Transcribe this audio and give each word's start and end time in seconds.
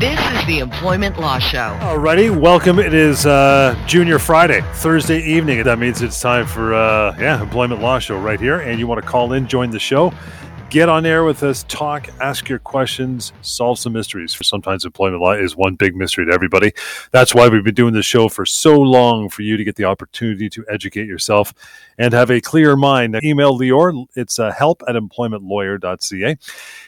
This 0.00 0.18
is 0.18 0.46
the 0.46 0.58
Employment 0.58 1.20
Law 1.20 1.38
Show. 1.38 1.78
Alrighty, 1.80 2.28
welcome. 2.36 2.80
It 2.80 2.92
is 2.92 3.26
uh, 3.26 3.80
Junior 3.86 4.18
Friday, 4.18 4.60
Thursday 4.74 5.20
evening. 5.20 5.62
That 5.62 5.78
means 5.78 6.02
it's 6.02 6.20
time 6.20 6.46
for 6.46 6.74
uh, 6.74 7.14
yeah, 7.16 7.40
Employment 7.40 7.80
Law 7.80 8.00
Show 8.00 8.18
right 8.18 8.40
here. 8.40 8.58
And 8.58 8.80
you 8.80 8.88
want 8.88 9.00
to 9.00 9.06
call 9.06 9.34
in, 9.34 9.46
join 9.46 9.70
the 9.70 9.78
show, 9.78 10.12
get 10.74 10.88
on 10.88 11.06
air 11.06 11.22
with 11.22 11.44
us, 11.44 11.64
talk, 11.68 12.08
ask 12.20 12.48
your 12.48 12.58
questions, 12.58 13.32
solve 13.42 13.78
some 13.78 13.92
mysteries. 13.92 14.34
For 14.34 14.42
sometimes 14.42 14.84
employment 14.84 15.22
law 15.22 15.30
is 15.30 15.54
one 15.54 15.76
big 15.76 15.94
mystery 15.94 16.26
to 16.26 16.32
everybody. 16.32 16.72
That's 17.12 17.32
why 17.32 17.48
we've 17.48 17.62
been 17.62 17.76
doing 17.76 17.94
this 17.94 18.04
show 18.04 18.28
for 18.28 18.44
so 18.44 18.80
long 18.80 19.28
for 19.28 19.42
you 19.42 19.56
to 19.56 19.62
get 19.62 19.76
the 19.76 19.84
opportunity 19.84 20.50
to 20.50 20.64
educate 20.68 21.06
yourself 21.06 21.54
and 21.96 22.12
have 22.12 22.28
a 22.28 22.40
clear 22.40 22.74
mind. 22.74 23.14
Email 23.22 23.56
Lior. 23.56 24.04
It's 24.16 24.40
uh, 24.40 24.50
help 24.50 24.82
at 24.88 24.96
employmentlawyer.ca 24.96 26.36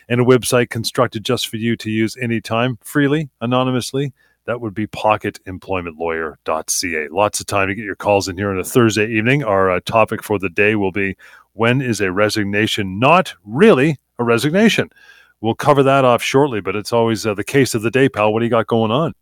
and 0.09 0.20
a 0.20 0.24
website 0.24 0.68
constructed 0.68 1.24
just 1.24 1.46
for 1.46 1.56
you 1.56 1.76
to 1.76 1.88
use 1.88 2.16
anytime, 2.16 2.80
freely, 2.82 3.30
anonymously. 3.40 4.12
That 4.46 4.60
would 4.60 4.74
be 4.74 4.86
pocketemploymentlawyer.ca. 4.86 7.09
Lots 7.09 7.41
of 7.41 7.46
time 7.46 7.66
to 7.68 7.74
get 7.74 7.84
your 7.84 7.96
calls 7.96 8.28
in 8.28 8.38
here 8.38 8.50
on 8.50 8.60
a 8.60 8.64
Thursday 8.64 9.10
evening. 9.10 9.42
Our 9.42 9.73
uh, 9.73 9.80
topic 9.84 10.23
for 10.23 10.38
the 10.38 10.48
day 10.48 10.77
will 10.77 10.92
be 10.92 11.16
when 11.54 11.82
is 11.82 12.00
a 12.00 12.12
resignation 12.12 13.01
not 13.01 13.34
really 13.45 13.96
a 14.18 14.24
resignation? 14.24 14.90
We'll 15.40 15.56
cover 15.56 15.82
that 15.82 16.04
off 16.04 16.23
shortly, 16.23 16.60
but 16.60 16.77
it's 16.77 16.92
always 16.92 17.27
uh, 17.27 17.34
the 17.34 17.43
case 17.43 17.74
of 17.74 17.82
the 17.82 17.90
day, 17.90 18.09
pal. 18.09 18.32
What 18.32 18.38
do 18.38 18.46
you 18.46 18.51
got 18.51 18.68
going 18.68 18.93
on? 18.93 19.15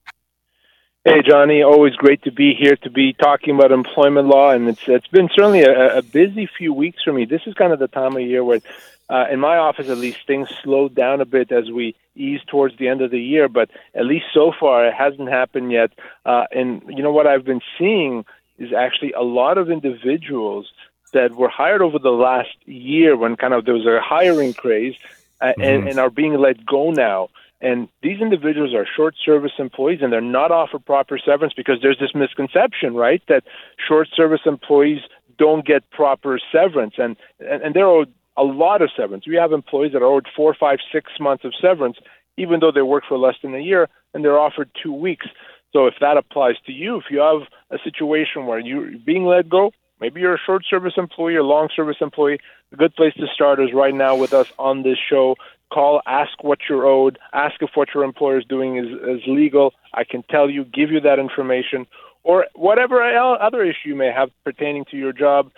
Hey, 1.06 1.22
Johnny. 1.22 1.62
Always 1.62 1.94
great 1.96 2.22
to 2.22 2.32
be 2.32 2.54
here 2.54 2.76
to 2.76 2.90
be 2.90 3.14
talking 3.14 3.54
about 3.54 3.72
employment 3.72 4.28
law, 4.28 4.50
and 4.50 4.68
it's 4.68 4.82
it's 4.86 5.08
been 5.08 5.28
certainly 5.34 5.62
a, 5.62 5.98
a 5.98 6.02
busy 6.02 6.46
few 6.46 6.72
weeks 6.72 7.02
for 7.02 7.12
me. 7.12 7.24
This 7.24 7.42
is 7.46 7.54
kind 7.54 7.72
of 7.72 7.78
the 7.78 7.88
time 7.88 8.16
of 8.16 8.22
year 8.22 8.44
where, 8.44 8.60
uh, 9.08 9.26
in 9.30 9.40
my 9.40 9.56
office 9.56 9.88
at 9.88 9.98
least, 9.98 10.18
things 10.26 10.48
slowed 10.62 10.94
down 10.94 11.20
a 11.20 11.26
bit 11.26 11.52
as 11.52 11.70
we 11.70 11.94
ease 12.16 12.40
towards 12.46 12.76
the 12.78 12.88
end 12.88 13.02
of 13.02 13.10
the 13.10 13.20
year. 13.20 13.48
But 13.48 13.70
at 13.94 14.06
least 14.06 14.26
so 14.32 14.52
far, 14.58 14.86
it 14.86 14.94
hasn't 14.94 15.28
happened 15.28 15.72
yet. 15.72 15.90
Uh, 16.24 16.44
and 16.52 16.82
you 16.88 17.02
know 17.02 17.12
what 17.12 17.26
I've 17.26 17.44
been 17.44 17.62
seeing 17.78 18.24
is 18.58 18.72
actually 18.72 19.12
a 19.12 19.22
lot 19.22 19.58
of 19.58 19.70
individuals 19.70 20.72
that 21.12 21.34
were 21.34 21.48
hired 21.48 21.82
over 21.82 21.98
the 21.98 22.10
last 22.10 22.56
year 22.66 23.16
when 23.16 23.36
kind 23.36 23.54
of 23.54 23.64
there 23.64 23.74
was 23.74 23.86
a 23.86 24.00
hiring 24.00 24.52
craze 24.52 24.94
uh, 25.40 25.46
mm-hmm. 25.46 25.62
and, 25.62 25.88
and 25.88 25.98
are 25.98 26.10
being 26.10 26.34
let 26.34 26.64
go 26.66 26.90
now. 26.90 27.28
And 27.60 27.88
these 28.02 28.20
individuals 28.20 28.74
are 28.74 28.84
short 28.84 29.14
service 29.24 29.52
employees 29.58 30.00
and 30.02 30.12
they're 30.12 30.20
not 30.20 30.50
offered 30.50 30.84
proper 30.84 31.18
severance 31.18 31.54
because 31.54 31.80
there's 31.80 31.98
this 31.98 32.14
misconception, 32.14 32.94
right, 32.94 33.22
that 33.28 33.44
short 33.88 34.08
service 34.14 34.42
employees 34.44 35.00
don't 35.38 35.64
get 35.64 35.88
proper 35.90 36.38
severance. 36.52 36.94
And, 36.98 37.16
and, 37.40 37.62
and 37.62 37.74
they're 37.74 37.86
owed 37.86 38.12
a 38.36 38.42
lot 38.42 38.82
of 38.82 38.90
severance. 38.96 39.26
We 39.26 39.36
have 39.36 39.52
employees 39.52 39.92
that 39.92 40.02
are 40.02 40.06
owed 40.06 40.26
four, 40.34 40.54
five, 40.54 40.78
six 40.92 41.12
months 41.20 41.44
of 41.44 41.52
severance, 41.60 41.96
even 42.36 42.60
though 42.60 42.72
they 42.72 42.82
work 42.82 43.04
for 43.08 43.18
less 43.18 43.36
than 43.42 43.54
a 43.54 43.60
year 43.60 43.88
and 44.12 44.24
they're 44.24 44.38
offered 44.38 44.70
two 44.82 44.92
weeks. 44.92 45.26
So 45.72 45.86
if 45.86 45.94
that 46.00 46.16
applies 46.16 46.56
to 46.66 46.72
you, 46.72 46.96
if 46.96 47.04
you 47.10 47.18
have 47.18 47.42
a 47.70 47.82
situation 47.82 48.46
where 48.46 48.58
you're 48.58 48.98
being 49.04 49.24
let 49.24 49.48
go, 49.48 49.72
Maybe 50.00 50.20
you're 50.20 50.34
a 50.34 50.44
short 50.44 50.64
service 50.68 50.94
employee 50.96 51.36
or 51.36 51.42
long 51.42 51.68
service 51.74 51.96
employee. 52.00 52.38
A 52.72 52.76
good 52.76 52.94
place 52.94 53.14
to 53.14 53.26
start 53.32 53.60
is 53.60 53.72
right 53.72 53.94
now 53.94 54.16
with 54.16 54.34
us 54.34 54.46
on 54.58 54.82
this 54.82 54.98
show. 54.98 55.36
Call, 55.72 56.02
ask 56.06 56.44
what 56.44 56.58
you're 56.68 56.86
owed, 56.86 57.18
ask 57.32 57.54
if 57.62 57.70
what 57.74 57.88
your 57.94 58.04
employer 58.04 58.38
is 58.38 58.44
doing 58.44 58.76
is, 58.76 58.86
is 58.86 59.26
legal. 59.26 59.72
I 59.92 60.04
can 60.04 60.22
tell 60.24 60.50
you, 60.50 60.64
give 60.64 60.90
you 60.90 61.00
that 61.00 61.18
information, 61.18 61.86
or 62.22 62.46
whatever 62.54 63.02
other 63.02 63.62
issue 63.62 63.88
you 63.88 63.94
may 63.94 64.12
have 64.12 64.30
pertaining 64.44 64.84
to 64.90 64.96
your 64.96 65.12
job, 65.12 65.50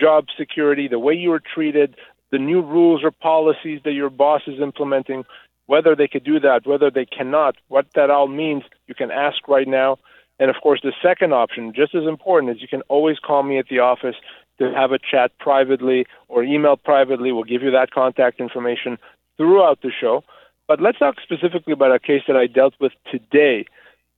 job 0.00 0.26
security, 0.36 0.88
the 0.88 0.98
way 0.98 1.14
you 1.14 1.30
were 1.30 1.40
treated, 1.54 1.94
the 2.32 2.38
new 2.38 2.62
rules 2.62 3.04
or 3.04 3.12
policies 3.12 3.80
that 3.84 3.92
your 3.92 4.10
boss 4.10 4.42
is 4.48 4.58
implementing, 4.60 5.24
whether 5.66 5.94
they 5.94 6.08
could 6.08 6.24
do 6.24 6.40
that, 6.40 6.66
whether 6.66 6.90
they 6.90 7.04
cannot, 7.04 7.56
what 7.68 7.86
that 7.94 8.10
all 8.10 8.26
means, 8.26 8.64
you 8.88 8.94
can 8.94 9.12
ask 9.12 9.46
right 9.46 9.68
now. 9.68 9.98
And 10.40 10.50
of 10.50 10.56
course, 10.60 10.80
the 10.82 10.92
second 11.00 11.32
option, 11.32 11.72
just 11.76 11.94
as 11.94 12.04
important, 12.04 12.56
is 12.56 12.62
you 12.62 12.66
can 12.66 12.82
always 12.88 13.18
call 13.20 13.44
me 13.44 13.58
at 13.58 13.68
the 13.68 13.78
office 13.78 14.16
to 14.58 14.72
have 14.72 14.90
a 14.90 14.98
chat 14.98 15.30
privately 15.38 16.06
or 16.28 16.42
email 16.42 16.76
privately. 16.76 17.30
We'll 17.30 17.44
give 17.44 17.62
you 17.62 17.70
that 17.70 17.92
contact 17.92 18.40
information 18.40 18.98
throughout 19.36 19.82
the 19.82 19.92
show. 19.92 20.24
But 20.66 20.80
let's 20.80 20.98
talk 20.98 21.16
specifically 21.22 21.72
about 21.74 21.94
a 21.94 21.98
case 21.98 22.22
that 22.26 22.36
I 22.36 22.46
dealt 22.46 22.74
with 22.80 22.92
today. 23.10 23.66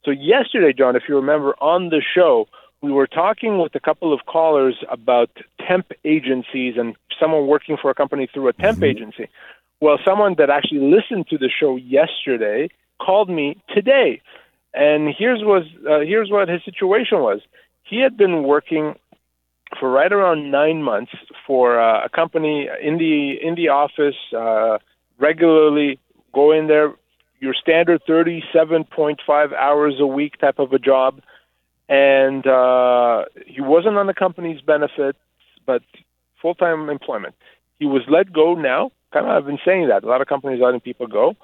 So, 0.04 0.10
yesterday, 0.10 0.72
John, 0.72 0.96
if 0.96 1.04
you 1.08 1.16
remember 1.16 1.54
on 1.60 1.88
the 1.88 2.02
show, 2.02 2.46
we 2.82 2.92
were 2.92 3.06
talking 3.06 3.58
with 3.58 3.74
a 3.74 3.80
couple 3.80 4.12
of 4.12 4.20
callers 4.26 4.76
about 4.90 5.30
temp 5.66 5.92
agencies 6.04 6.74
and 6.76 6.96
someone 7.18 7.46
working 7.46 7.76
for 7.80 7.90
a 7.90 7.94
company 7.94 8.28
through 8.32 8.48
a 8.48 8.52
temp 8.52 8.76
mm-hmm. 8.76 8.84
agency. 8.84 9.28
Well, 9.80 9.98
someone 10.04 10.34
that 10.38 10.50
actually 10.50 10.80
listened 10.80 11.28
to 11.28 11.38
the 11.38 11.48
show 11.48 11.76
yesterday 11.76 12.68
called 13.00 13.28
me 13.28 13.62
today 13.74 14.20
and 14.74 15.14
here's 15.16 15.42
was 15.42 15.64
uh, 15.88 16.00
here's 16.00 16.30
what 16.30 16.48
his 16.48 16.62
situation 16.64 17.20
was. 17.20 17.40
He 17.84 18.00
had 18.00 18.16
been 18.16 18.42
working 18.42 18.96
for 19.78 19.90
right 19.90 20.12
around 20.12 20.50
nine 20.50 20.82
months 20.82 21.12
for 21.46 21.80
uh, 21.80 22.04
a 22.04 22.08
company 22.08 22.68
in 22.82 22.98
the 22.98 23.36
in 23.40 23.54
the 23.54 23.68
office, 23.68 24.16
uh, 24.36 24.78
regularly 25.18 25.98
go 26.34 26.50
in 26.50 26.66
there, 26.66 26.92
your 27.40 27.54
standard 27.54 28.02
37.5 28.08 29.52
hours 29.52 29.94
a 30.00 30.06
week 30.06 30.38
type 30.38 30.58
of 30.58 30.72
a 30.72 30.78
job, 30.80 31.20
and 31.88 32.46
uh, 32.46 33.24
he 33.46 33.60
wasn't 33.60 33.96
on 33.96 34.06
the 34.06 34.14
company's 34.14 34.60
benefits, 34.60 35.18
but 35.66 35.82
full 36.40 36.54
time 36.54 36.88
employment. 36.88 37.34
He 37.78 37.86
was 37.86 38.02
let 38.08 38.32
go 38.32 38.54
now. 38.54 38.92
Kind 39.12 39.26
of, 39.26 39.32
I've 39.32 39.46
been 39.46 39.58
saying 39.64 39.88
that 39.88 40.04
a 40.04 40.06
lot 40.06 40.20
of 40.20 40.28
companies 40.28 40.60
letting 40.62 40.80
people 40.80 41.06
go 41.06 41.36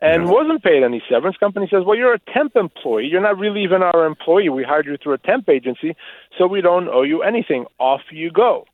and 0.00 0.24
yeah. 0.24 0.30
wasn't 0.30 0.62
paid 0.62 0.82
any 0.82 1.02
severance. 1.10 1.36
Company 1.36 1.66
says, 1.70 1.82
"Well, 1.84 1.96
you're 1.96 2.14
a 2.14 2.20
temp 2.32 2.54
employee. 2.56 3.06
You're 3.06 3.20
not 3.20 3.38
really 3.38 3.62
even 3.64 3.82
our 3.82 4.06
employee. 4.06 4.48
We 4.48 4.62
hired 4.62 4.86
you 4.86 4.96
through 4.96 5.14
a 5.14 5.18
temp 5.18 5.48
agency, 5.48 5.96
so 6.36 6.46
we 6.46 6.60
don't 6.60 6.88
owe 6.88 7.02
you 7.02 7.22
anything. 7.22 7.66
Off 7.78 8.02
you 8.10 8.30
go." 8.30 8.66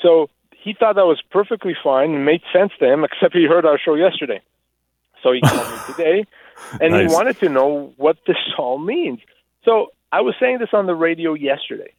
So 0.00 0.28
he 0.52 0.74
thought 0.74 0.96
that 0.96 1.06
was 1.06 1.22
perfectly 1.30 1.74
fine 1.82 2.14
and 2.14 2.24
made 2.24 2.42
sense 2.52 2.72
to 2.80 2.92
him, 2.92 3.04
except 3.10 3.34
he 3.34 3.46
heard 3.46 3.64
our 3.64 3.78
show 3.78 3.94
yesterday. 3.94 4.42
So 5.22 5.32
he 5.32 5.40
called 5.40 5.70
me 5.70 5.78
today, 5.94 6.26
and 6.80 6.92
nice. 6.92 7.08
he 7.08 7.14
wanted 7.14 7.38
to 7.40 7.48
know 7.48 7.92
what 7.96 8.18
this 8.26 8.36
all 8.58 8.78
means. 8.78 9.20
So 9.64 9.92
I 10.10 10.20
was 10.20 10.34
saying 10.40 10.58
this 10.58 10.70
on 10.72 10.86
the 10.86 10.94
radio 10.94 11.34
yesterday. 11.34 11.92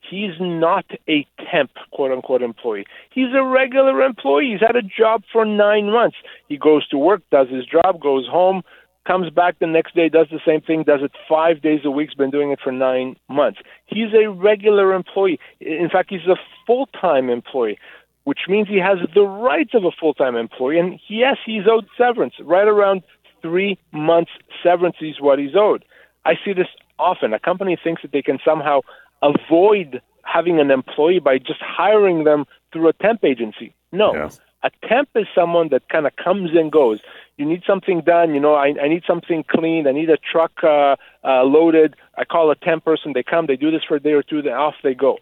He's 0.00 0.34
not 0.40 0.86
a 1.08 1.26
temp, 1.50 1.70
quote 1.90 2.12
unquote, 2.12 2.40
employee. 2.42 2.86
He's 3.10 3.34
a 3.34 3.42
regular 3.42 4.02
employee. 4.02 4.52
He's 4.52 4.60
had 4.60 4.76
a 4.76 4.82
job 4.82 5.22
for 5.32 5.44
nine 5.44 5.90
months. 5.90 6.16
He 6.48 6.56
goes 6.56 6.86
to 6.88 6.98
work, 6.98 7.22
does 7.30 7.48
his 7.48 7.66
job, 7.66 8.00
goes 8.00 8.26
home, 8.26 8.62
comes 9.06 9.28
back 9.30 9.58
the 9.58 9.66
next 9.66 9.94
day, 9.94 10.08
does 10.08 10.28
the 10.30 10.40
same 10.46 10.60
thing, 10.60 10.84
does 10.84 11.00
it 11.02 11.12
five 11.28 11.60
days 11.60 11.80
a 11.84 11.90
week, 11.90 12.10
has 12.10 12.14
been 12.14 12.30
doing 12.30 12.52
it 12.52 12.60
for 12.62 12.70
nine 12.70 13.16
months. 13.28 13.58
He's 13.86 14.14
a 14.14 14.30
regular 14.30 14.94
employee. 14.94 15.40
In 15.60 15.88
fact, 15.90 16.10
he's 16.10 16.26
a 16.26 16.36
full 16.66 16.86
time 16.86 17.28
employee, 17.28 17.78
which 18.24 18.40
means 18.48 18.68
he 18.68 18.78
has 18.78 18.98
the 19.14 19.26
rights 19.26 19.74
of 19.74 19.84
a 19.84 19.90
full 19.90 20.14
time 20.14 20.36
employee. 20.36 20.78
And 20.78 21.00
yes, 21.08 21.36
he's 21.44 21.66
owed 21.68 21.86
severance. 21.98 22.34
Right 22.40 22.68
around 22.68 23.02
three 23.42 23.78
months 23.92 24.30
severance 24.62 24.96
is 25.00 25.20
what 25.20 25.38
he's 25.38 25.56
owed. 25.56 25.84
I 26.24 26.34
see 26.44 26.52
this 26.52 26.68
often. 26.98 27.32
A 27.32 27.38
company 27.38 27.76
thinks 27.82 28.02
that 28.02 28.12
they 28.12 28.22
can 28.22 28.38
somehow 28.44 28.80
avoid 29.22 30.00
having 30.24 30.60
an 30.60 30.70
employee 30.70 31.20
by 31.20 31.38
just 31.38 31.60
hiring 31.60 32.24
them 32.24 32.44
through 32.72 32.88
a 32.88 32.92
temp 32.92 33.24
agency. 33.24 33.74
No. 33.92 34.14
Yeah. 34.14 34.30
A 34.62 34.70
temp 34.88 35.08
is 35.14 35.26
someone 35.34 35.68
that 35.68 35.88
kind 35.88 36.06
of 36.06 36.16
comes 36.16 36.50
and 36.54 36.70
goes. 36.70 37.00
You 37.36 37.46
need 37.46 37.62
something 37.64 38.00
done. 38.00 38.34
You 38.34 38.40
know, 38.40 38.54
I, 38.54 38.74
I 38.82 38.88
need 38.88 39.04
something 39.06 39.44
cleaned. 39.48 39.86
I 39.86 39.92
need 39.92 40.10
a 40.10 40.16
truck 40.16 40.52
uh, 40.64 40.96
uh, 41.24 41.44
loaded. 41.44 41.94
I 42.16 42.24
call 42.24 42.50
a 42.50 42.56
temp 42.56 42.84
person. 42.84 43.12
They 43.12 43.22
come. 43.22 43.46
They 43.46 43.56
do 43.56 43.70
this 43.70 43.84
for 43.86 43.96
a 43.96 44.00
day 44.00 44.12
or 44.12 44.22
two. 44.22 44.42
Then 44.42 44.54
off 44.54 44.74
they 44.82 44.94
go. 44.94 45.18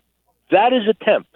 That 0.51 0.73
is 0.73 0.89
a 0.89 0.95
temp. 1.05 1.27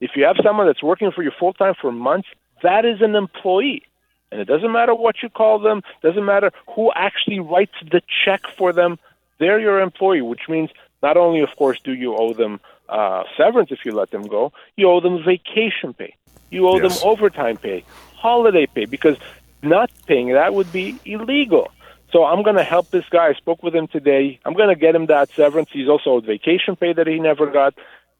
If 0.00 0.10
you 0.14 0.24
have 0.24 0.36
someone 0.44 0.66
that's 0.66 0.82
working 0.82 1.10
for 1.10 1.22
you 1.22 1.32
full 1.38 1.54
time 1.54 1.74
for 1.80 1.90
months, 1.90 2.28
that 2.62 2.84
is 2.84 3.00
an 3.00 3.14
employee. 3.14 3.82
And 4.30 4.40
it 4.40 4.44
doesn't 4.44 4.70
matter 4.70 4.94
what 4.94 5.22
you 5.22 5.30
call 5.30 5.58
them. 5.58 5.82
Doesn't 6.02 6.24
matter 6.24 6.52
who 6.74 6.92
actually 6.94 7.40
writes 7.40 7.72
the 7.90 8.02
check 8.24 8.42
for 8.58 8.72
them. 8.72 8.98
They're 9.38 9.60
your 9.60 9.80
employee, 9.80 10.22
which 10.22 10.48
means 10.48 10.70
not 11.02 11.16
only, 11.16 11.40
of 11.40 11.50
course, 11.56 11.78
do 11.82 11.94
you 11.94 12.16
owe 12.16 12.32
them 12.32 12.60
uh, 12.88 13.24
severance 13.36 13.70
if 13.70 13.84
you 13.84 13.92
let 13.92 14.10
them 14.10 14.26
go, 14.26 14.52
you 14.76 14.88
owe 14.88 15.00
them 15.00 15.22
vacation 15.22 15.92
pay. 15.94 16.14
You 16.50 16.68
owe 16.68 16.80
yes. 16.80 17.00
them 17.00 17.08
overtime 17.08 17.56
pay, 17.56 17.84
holiday 18.14 18.66
pay, 18.66 18.86
because 18.86 19.16
not 19.62 19.90
paying 20.06 20.32
that 20.32 20.54
would 20.54 20.72
be 20.72 20.98
illegal. 21.04 21.70
So 22.10 22.24
I'm 22.24 22.42
going 22.42 22.56
to 22.56 22.64
help 22.64 22.90
this 22.90 23.04
guy. 23.10 23.28
I 23.28 23.34
spoke 23.34 23.62
with 23.62 23.74
him 23.74 23.86
today. 23.86 24.40
I'm 24.44 24.54
going 24.54 24.70
to 24.70 24.74
get 24.74 24.94
him 24.94 25.06
that 25.06 25.30
severance. 25.32 25.68
He's 25.70 25.88
also 25.88 26.10
owed 26.10 26.24
vacation 26.24 26.74
pay 26.74 26.94
that 26.94 27.06
he 27.06 27.18
never 27.18 27.46
got. 27.46 27.74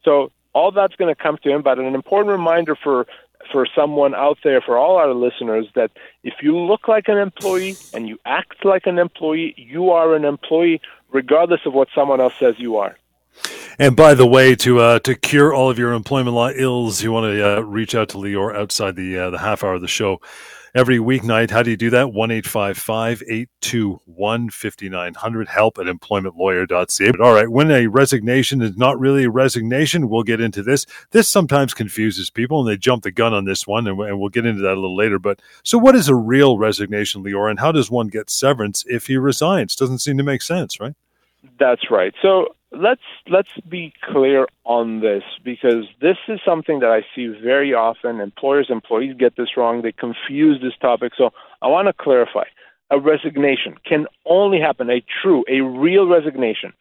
So 0.04 0.30
all 0.52 0.70
that's 0.72 0.94
going 0.96 1.14
to 1.14 1.20
come 1.20 1.38
to 1.42 1.50
him. 1.50 1.62
But 1.62 1.78
an 1.78 1.94
important 1.94 2.32
reminder 2.32 2.76
for 2.76 3.06
for 3.52 3.66
someone 3.74 4.14
out 4.14 4.36
there, 4.44 4.60
for 4.60 4.76
all 4.76 4.96
our 4.96 5.14
listeners, 5.14 5.66
that 5.74 5.90
if 6.22 6.34
you 6.42 6.58
look 6.58 6.86
like 6.86 7.08
an 7.08 7.16
employee 7.16 7.76
and 7.94 8.06
you 8.06 8.18
act 8.26 8.64
like 8.64 8.86
an 8.86 8.98
employee, 8.98 9.54
you 9.56 9.90
are 9.90 10.14
an 10.14 10.24
employee, 10.24 10.82
regardless 11.10 11.60
of 11.66 11.74
what 11.74 11.88
someone 11.94 12.20
else 12.20 12.34
says 12.38 12.54
you 12.58 12.76
are. 12.76 12.96
And 13.78 13.94
by 13.94 14.14
the 14.14 14.26
way, 14.26 14.56
to 14.56 14.80
uh, 14.80 14.98
to 15.00 15.14
cure 15.14 15.54
all 15.54 15.70
of 15.70 15.78
your 15.78 15.92
employment 15.92 16.34
law 16.34 16.50
ills, 16.50 17.02
you 17.02 17.12
want 17.12 17.32
to 17.32 17.58
uh, 17.58 17.60
reach 17.60 17.94
out 17.94 18.08
to 18.10 18.18
Lior 18.18 18.56
outside 18.56 18.96
the 18.96 19.16
uh, 19.16 19.30
the 19.30 19.38
half 19.38 19.62
hour 19.62 19.74
of 19.74 19.82
the 19.82 19.88
show 19.88 20.20
every 20.74 20.98
weeknight. 20.98 21.50
How 21.50 21.62
do 21.62 21.70
you 21.70 21.76
do 21.76 21.90
that? 21.90 22.12
1 22.12 22.30
821 22.30 24.50
5900. 24.50 25.48
Help 25.48 25.78
at 25.78 25.86
employmentlawyer.ca. 25.86 27.10
But 27.10 27.20
all 27.20 27.34
right, 27.34 27.48
when 27.48 27.70
a 27.70 27.86
resignation 27.86 28.62
is 28.62 28.76
not 28.76 28.98
really 28.98 29.24
a 29.24 29.30
resignation, 29.30 30.08
we'll 30.08 30.22
get 30.22 30.40
into 30.40 30.62
this. 30.62 30.86
This 31.10 31.28
sometimes 31.28 31.74
confuses 31.74 32.30
people 32.30 32.60
and 32.60 32.68
they 32.68 32.76
jump 32.76 33.02
the 33.02 33.10
gun 33.10 33.34
on 33.34 33.44
this 33.44 33.66
one, 33.66 33.86
and, 33.86 33.98
and 34.00 34.20
we'll 34.20 34.28
get 34.28 34.46
into 34.46 34.62
that 34.62 34.72
a 34.72 34.80
little 34.80 34.96
later. 34.96 35.18
But 35.18 35.40
so, 35.62 35.78
what 35.78 35.94
is 35.94 36.08
a 36.08 36.14
real 36.14 36.58
resignation, 36.58 37.22
Lior, 37.22 37.50
and 37.50 37.60
how 37.60 37.72
does 37.72 37.90
one 37.90 38.08
get 38.08 38.30
severance 38.30 38.84
if 38.88 39.06
he 39.06 39.16
resigns? 39.16 39.76
Doesn't 39.76 39.98
seem 39.98 40.18
to 40.18 40.24
make 40.24 40.42
sense, 40.42 40.80
right? 40.80 40.94
That's 41.58 41.90
right. 41.90 42.14
So 42.20 42.54
let's 42.72 43.02
let's 43.28 43.48
be 43.68 43.92
clear 44.02 44.46
on 44.64 45.00
this 45.00 45.22
because 45.44 45.86
this 46.00 46.16
is 46.28 46.40
something 46.44 46.80
that 46.80 46.90
I 46.90 47.02
see 47.14 47.28
very 47.28 47.74
often. 47.74 48.20
Employers, 48.20 48.68
employees 48.70 49.16
get 49.18 49.36
this 49.36 49.56
wrong. 49.56 49.82
They 49.82 49.92
confuse 49.92 50.60
this 50.60 50.76
topic. 50.80 51.12
So 51.16 51.30
I 51.62 51.68
want 51.68 51.88
to 51.88 51.92
clarify. 51.92 52.44
A 52.90 52.98
resignation 52.98 53.76
can 53.84 54.06
only 54.24 54.60
happen, 54.60 54.88
a 54.88 55.04
true, 55.22 55.44
a 55.46 55.60
real 55.60 56.06
resignation 56.06 56.72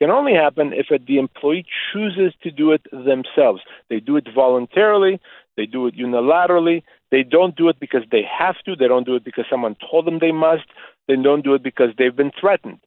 can 0.00 0.10
only 0.10 0.32
happen 0.32 0.72
if 0.72 0.86
the 1.06 1.18
employee 1.18 1.66
chooses 1.92 2.32
to 2.42 2.50
do 2.50 2.72
it 2.72 2.86
themselves. 2.90 3.60
They 3.90 4.00
do 4.00 4.16
it 4.16 4.26
voluntarily, 4.34 5.20
they 5.56 5.66
do 5.66 5.86
it 5.86 5.94
unilaterally, 5.96 6.82
they 7.10 7.22
don't 7.22 7.54
do 7.54 7.68
it 7.68 7.78
because 7.78 8.02
they 8.10 8.22
have 8.22 8.56
to, 8.64 8.74
they 8.74 8.88
don't 8.88 9.04
do 9.04 9.16
it 9.16 9.24
because 9.24 9.44
someone 9.50 9.76
told 9.90 10.06
them 10.06 10.18
they 10.18 10.32
must, 10.32 10.64
they 11.06 11.16
don't 11.16 11.44
do 11.44 11.52
it 11.52 11.62
because 11.62 11.90
they've 11.98 12.16
been 12.16 12.32
threatened. 12.40 12.80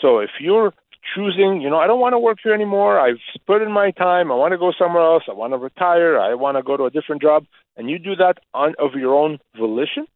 So 0.00 0.18
if 0.18 0.30
you're 0.40 0.74
choosing, 1.14 1.60
you 1.60 1.70
know, 1.70 1.78
I 1.78 1.86
don't 1.86 2.00
want 2.00 2.14
to 2.14 2.18
work 2.18 2.38
here 2.42 2.54
anymore. 2.54 2.98
I've 3.00 3.20
put 3.46 3.62
in 3.62 3.72
my 3.72 3.90
time. 3.90 4.30
I 4.30 4.34
want 4.34 4.52
to 4.52 4.58
go 4.58 4.72
somewhere 4.78 5.02
else. 5.02 5.24
I 5.28 5.32
want 5.32 5.52
to 5.52 5.58
retire. 5.58 6.18
I 6.18 6.34
want 6.34 6.56
to 6.56 6.62
go 6.62 6.76
to 6.76 6.84
a 6.84 6.90
different 6.90 7.22
job. 7.22 7.46
And 7.76 7.88
you 7.88 7.98
do 7.98 8.16
that 8.16 8.38
on 8.54 8.74
of 8.78 8.94
your 8.94 9.14
own 9.14 9.38
volition. 9.56 10.06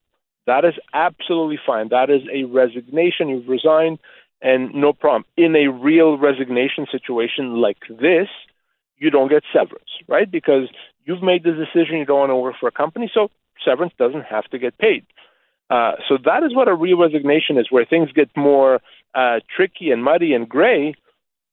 That 0.46 0.64
is 0.64 0.74
absolutely 0.92 1.58
fine. 1.64 1.88
That 1.90 2.10
is 2.10 2.22
a 2.32 2.44
resignation. 2.44 3.28
You've 3.28 3.48
resigned, 3.48 3.98
and 4.40 4.74
no 4.74 4.92
problem. 4.92 5.24
In 5.36 5.54
a 5.54 5.68
real 5.68 6.18
resignation 6.18 6.86
situation 6.90 7.60
like 7.60 7.78
this, 7.88 8.28
you 8.98 9.10
don't 9.10 9.28
get 9.28 9.44
severance, 9.52 9.90
right? 10.08 10.30
Because 10.30 10.68
you've 11.04 11.22
made 11.22 11.44
the 11.44 11.52
decision 11.52 11.98
you 11.98 12.04
don't 12.04 12.20
want 12.20 12.30
to 12.30 12.36
work 12.36 12.56
for 12.58 12.68
a 12.68 12.72
company, 12.72 13.10
so 13.12 13.30
severance 13.64 13.92
doesn't 13.98 14.24
have 14.24 14.44
to 14.50 14.58
get 14.58 14.76
paid. 14.78 15.04
Uh, 15.70 15.92
so 16.08 16.18
that 16.24 16.42
is 16.42 16.54
what 16.54 16.68
a 16.68 16.74
real 16.74 16.98
resignation 16.98 17.56
is, 17.56 17.68
where 17.70 17.84
things 17.84 18.10
get 18.12 18.28
more 18.36 18.80
uh, 19.14 19.40
tricky 19.54 19.90
and 19.90 20.02
muddy 20.02 20.34
and 20.34 20.48
gray 20.48 20.94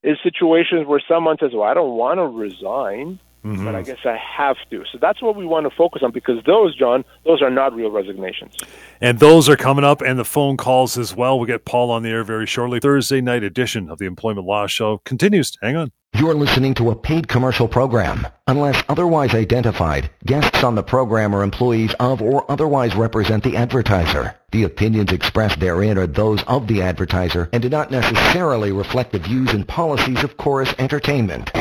is 0.02 0.16
situations 0.22 0.86
where 0.86 1.02
someone 1.06 1.36
says, 1.38 1.50
"Well, 1.52 1.62
I 1.62 1.74
don't 1.74 1.96
want 1.96 2.18
to 2.18 2.26
resign, 2.26 3.18
mm-hmm. 3.44 3.64
but 3.64 3.74
I 3.74 3.82
guess 3.82 3.98
I 4.04 4.16
have 4.16 4.56
to." 4.70 4.84
So 4.92 4.98
that's 5.00 5.22
what 5.22 5.36
we 5.36 5.46
want 5.46 5.68
to 5.68 5.76
focus 5.76 6.02
on 6.02 6.12
because 6.12 6.42
those, 6.44 6.76
John, 6.76 7.04
those 7.24 7.42
are 7.42 7.50
not 7.50 7.74
real 7.74 7.90
resignations. 7.90 8.56
And 9.00 9.18
those 9.18 9.48
are 9.48 9.56
coming 9.56 9.84
up, 9.84 10.02
and 10.02 10.18
the 10.18 10.24
phone 10.24 10.56
calls 10.56 10.98
as 10.98 11.14
well. 11.14 11.38
We'll 11.38 11.46
get 11.46 11.64
Paul 11.64 11.90
on 11.90 12.02
the 12.02 12.10
air 12.10 12.24
very 12.24 12.46
shortly. 12.46 12.80
Thursday 12.80 13.20
night 13.20 13.42
edition 13.42 13.90
of 13.90 13.98
the 13.98 14.06
Employment 14.06 14.46
Law 14.46 14.66
Show 14.66 14.98
continues. 15.04 15.56
Hang 15.62 15.76
on. 15.76 15.92
You're 16.14 16.34
listening 16.34 16.74
to 16.74 16.90
a 16.90 16.96
paid 16.96 17.28
commercial 17.28 17.68
program. 17.68 18.26
Unless 18.48 18.82
otherwise 18.88 19.32
identified, 19.32 20.10
guests 20.26 20.64
on 20.64 20.74
the 20.74 20.82
program 20.82 21.34
are 21.34 21.42
employees 21.42 21.94
of 22.00 22.20
or 22.20 22.50
otherwise 22.50 22.96
represent 22.96 23.44
the 23.44 23.56
advertiser. 23.56 24.34
The 24.50 24.64
opinions 24.64 25.12
expressed 25.12 25.60
therein 25.60 25.96
are 25.98 26.08
those 26.08 26.42
of 26.44 26.66
the 26.66 26.82
advertiser 26.82 27.48
and 27.52 27.62
do 27.62 27.68
not 27.68 27.92
necessarily 27.92 28.72
reflect 28.72 29.12
the 29.12 29.20
views 29.20 29.52
and 29.52 29.66
policies 29.66 30.24
of 30.24 30.36
Chorus 30.36 30.74
Entertainment. 30.78 31.52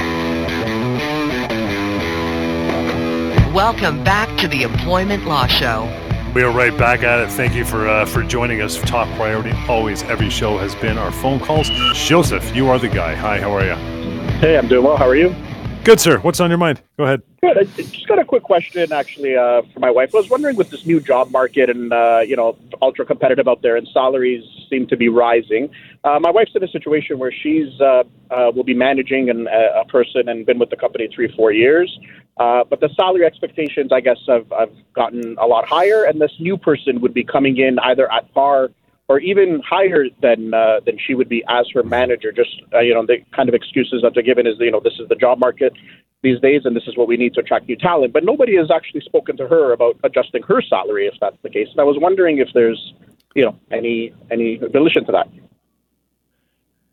Welcome 3.54 4.04
back 4.04 4.38
to 4.42 4.48
the 4.48 4.62
Employment 4.62 5.26
Law 5.26 5.48
Show. 5.48 5.92
We 6.36 6.44
are 6.44 6.52
right 6.52 6.78
back 6.78 7.02
at 7.02 7.20
it. 7.20 7.32
Thank 7.32 7.56
you 7.56 7.66
for 7.66 7.88
uh, 7.88 8.06
for 8.06 8.22
joining 8.22 8.62
us. 8.62 8.80
Top 8.82 9.08
priority 9.16 9.54
always 9.68 10.04
every 10.04 10.30
show 10.30 10.60
has 10.60 10.76
been 10.76 11.00
our 11.00 11.12
phone 11.12 11.40
calls. 11.40 11.68
Joseph, 11.96 12.56
you 12.56 12.70
are 12.70 12.78
the 12.78 12.90
guy. 12.90 13.16
Hi, 13.16 13.40
how 13.40 13.52
are 13.52 13.66
you? 13.66 13.74
Hey, 14.38 14.56
I'm 14.56 14.68
doing 14.68 14.86
well. 14.86 14.98
How 14.98 15.08
are 15.08 15.16
you? 15.16 15.36
Good, 15.84 16.00
sir. 16.00 16.20
What's 16.20 16.40
on 16.40 16.50
your 16.50 16.58
mind? 16.58 16.82
Go 16.98 17.06
ahead. 17.06 17.22
Good. 17.42 17.58
I 17.58 17.64
just 17.64 18.08
got 18.08 18.20
a 18.20 18.26
quick 18.26 18.44
question, 18.44 18.92
actually, 18.92 19.36
uh, 19.36 19.62
for 19.74 19.80
my 19.80 19.90
wife. 19.90 20.14
I 20.14 20.18
was 20.18 20.30
wondering, 20.30 20.58
with 20.58 20.70
this 20.70 20.86
new 20.86 21.00
job 21.00 21.32
market 21.32 21.70
and 21.70 21.92
uh, 21.94 22.20
you 22.20 22.36
know, 22.36 22.58
ultra 22.82 23.06
competitive 23.06 23.48
out 23.48 23.62
there, 23.62 23.78
and 23.78 23.88
salaries 23.94 24.44
seem 24.70 24.88
to 24.88 24.98
be 24.98 25.08
rising. 25.08 25.70
Uh, 26.04 26.20
my 26.20 26.32
wife's 26.32 26.52
in 26.54 26.64
a 26.64 26.68
situation 26.68 27.18
where 27.18 27.32
she's 27.32 27.80
uh, 27.80 28.04
uh, 28.30 28.52
will 28.54 28.66
be 28.66 28.74
managing 28.74 29.30
an, 29.30 29.48
a 29.48 29.86
person 29.86 30.28
and 30.28 30.46
been 30.46 30.60
with 30.60 30.70
the 30.70 30.76
company 30.76 31.08
three, 31.14 31.34
four 31.36 31.52
years. 31.52 31.98
Uh, 32.38 32.64
but 32.70 32.80
the 32.82 32.90
salary 32.96 33.26
expectations, 33.26 33.92
I 33.92 34.02
guess, 34.02 34.18
have, 34.28 34.48
have 34.58 34.72
gotten 34.94 35.38
a 35.40 35.46
lot 35.46 35.68
higher, 35.68 36.04
and 36.04 36.22
this 36.22 36.32
new 36.40 36.58
person 36.58 37.02
would 37.02 37.14
be 37.14 37.24
coming 37.24 37.58
in 37.58 37.80
either 37.80 38.12
at 38.12 38.34
par 38.34 38.70
or 39.10 39.20
even 39.20 39.62
higher 39.68 40.06
than 40.22 40.54
uh, 40.54 40.80
than 40.86 40.98
she 40.98 41.16
would 41.16 41.28
be 41.28 41.44
as 41.50 41.66
her 41.74 41.84
manager. 41.84 42.32
Just 42.32 42.62
uh, 42.74 42.80
you 42.80 42.94
know, 42.94 43.06
the 43.06 43.18
kind 43.36 43.50
of 43.50 43.56
excuses 43.56 44.02
that 44.04 44.14
they're 44.14 44.24
given 44.24 44.48
is 44.48 44.56
you 44.60 44.72
know 44.72 44.80
this 44.80 44.94
is 45.00 45.10
the 45.10 45.16
job 45.16 45.40
market 45.40 45.74
these 46.22 46.40
days, 46.40 46.62
and 46.64 46.76
this 46.76 46.88
is 46.88 46.96
what 46.96 47.08
we 47.08 47.18
need 47.18 47.34
to 47.34 47.42
attract 47.42 47.68
new 47.68 47.76
talent. 47.76 48.14
But 48.14 48.24
nobody 48.24 48.56
has 48.56 48.70
actually 48.72 49.02
spoken 49.02 49.36
to 49.38 49.48
her 49.48 49.74
about 49.74 49.98
adjusting 50.04 50.44
her 50.44 50.62
salary 50.62 51.08
if 51.08 51.16
that's 51.20 51.38
the 51.42 51.50
case. 51.50 51.68
And 51.72 51.82
I 51.82 51.84
was 51.84 51.98
wondering 52.00 52.38
if 52.38 52.50
there's 52.54 52.94
you 53.36 53.44
know 53.44 53.60
any 53.72 54.14
any 54.32 54.60
relation 54.60 55.06
to 55.06 55.12
that. 55.12 55.28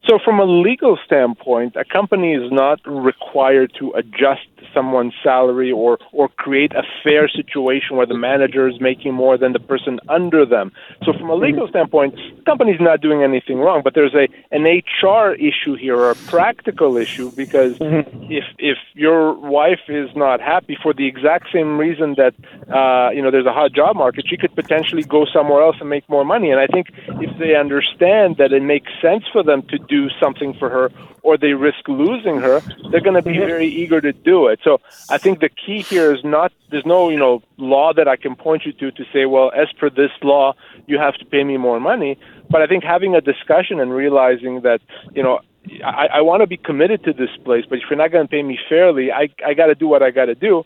So, 0.08 0.18
from 0.24 0.38
a 0.38 0.44
legal 0.44 0.96
standpoint, 1.04 1.76
a 1.76 1.84
company 1.84 2.32
is 2.34 2.50
not 2.50 2.80
required 2.86 3.72
to 3.78 3.90
adjust 3.92 4.48
someone's 4.76 5.14
salary 5.22 5.72
or, 5.72 5.98
or 6.12 6.28
create 6.28 6.72
a 6.72 6.82
fair 7.02 7.28
situation 7.28 7.96
where 7.96 8.06
the 8.06 8.16
manager 8.16 8.68
is 8.68 8.80
making 8.80 9.14
more 9.14 9.38
than 9.38 9.52
the 9.52 9.58
person 9.58 9.98
under 10.08 10.44
them. 10.44 10.72
So, 11.04 11.12
from 11.12 11.30
a 11.30 11.34
legal 11.34 11.62
mm-hmm. 11.62 11.70
standpoint, 11.70 12.14
the 12.36 12.42
company's 12.42 12.80
not 12.80 13.00
doing 13.00 13.22
anything 13.22 13.58
wrong, 13.58 13.80
but 13.82 13.94
there's 13.94 14.14
a 14.14 14.28
an 14.50 14.64
HR 14.64 15.32
issue 15.32 15.74
here 15.74 15.96
or 15.96 16.10
a 16.10 16.14
practical 16.14 16.96
issue 16.96 17.30
because 17.32 17.78
mm-hmm. 17.78 18.24
if 18.30 18.44
if 18.58 18.78
your 18.94 19.34
wife 19.34 19.84
is 19.88 20.10
not 20.14 20.40
happy 20.40 20.76
for 20.82 20.92
the 20.92 21.06
exact 21.06 21.46
same 21.52 21.78
reason 21.78 22.16
that 22.16 22.34
uh, 22.70 23.10
you 23.10 23.22
know 23.22 23.30
there's 23.30 23.46
a 23.46 23.52
hot 23.52 23.72
job 23.72 23.96
market, 23.96 24.26
she 24.28 24.36
could 24.36 24.54
potentially 24.54 25.02
go 25.02 25.24
somewhere 25.32 25.62
else 25.62 25.76
and 25.80 25.88
make 25.88 26.08
more 26.08 26.24
money. 26.24 26.50
And 26.50 26.60
I 26.60 26.66
think 26.66 26.88
if 27.26 27.38
they 27.38 27.54
understand 27.54 28.36
that 28.36 28.52
it 28.52 28.62
makes 28.62 28.90
sense 29.00 29.24
for 29.32 29.42
them 29.42 29.62
to 29.68 29.78
do 29.78 30.08
something 30.20 30.54
for 30.58 30.68
her 30.68 30.90
or 31.26 31.36
they 31.36 31.54
risk 31.54 31.88
losing 31.88 32.36
her, 32.40 32.60
they're 32.90 33.06
going 33.08 33.20
to 33.22 33.28
be 33.32 33.36
very 33.36 33.66
eager 33.66 34.00
to 34.00 34.12
do 34.12 34.46
it. 34.46 34.60
So 34.62 34.80
I 35.10 35.18
think 35.18 35.40
the 35.40 35.48
key 35.48 35.80
here 35.82 36.14
is 36.14 36.22
not 36.24 36.52
there's 36.70 36.86
no 36.86 37.08
you 37.08 37.18
know 37.18 37.42
law 37.56 37.92
that 37.98 38.06
I 38.06 38.16
can 38.16 38.36
point 38.36 38.64
you 38.66 38.72
to 38.80 38.90
to 38.92 39.04
say, 39.12 39.26
well, 39.26 39.50
as 39.62 39.68
per 39.78 39.90
this 39.90 40.12
law, 40.22 40.54
you 40.86 40.98
have 40.98 41.14
to 41.14 41.24
pay 41.24 41.42
me 41.42 41.56
more 41.56 41.80
money. 41.80 42.18
But 42.48 42.62
I 42.62 42.66
think 42.68 42.84
having 42.84 43.16
a 43.16 43.20
discussion 43.20 43.80
and 43.80 43.92
realizing 43.92 44.60
that 44.62 44.80
you 45.14 45.22
know 45.22 45.40
I, 45.84 46.06
I 46.18 46.20
want 46.20 46.42
to 46.42 46.46
be 46.46 46.56
committed 46.56 47.02
to 47.04 47.12
this 47.12 47.34
place, 47.44 47.64
but 47.68 47.78
if 47.78 47.84
you're 47.90 47.98
not 47.98 48.12
going 48.12 48.26
to 48.26 48.30
pay 48.30 48.42
me 48.42 48.58
fairly, 48.68 49.10
I 49.10 49.28
I 49.44 49.54
got 49.54 49.66
to 49.66 49.74
do 49.74 49.88
what 49.88 50.02
I 50.02 50.10
got 50.12 50.26
to 50.26 50.36
do 50.36 50.64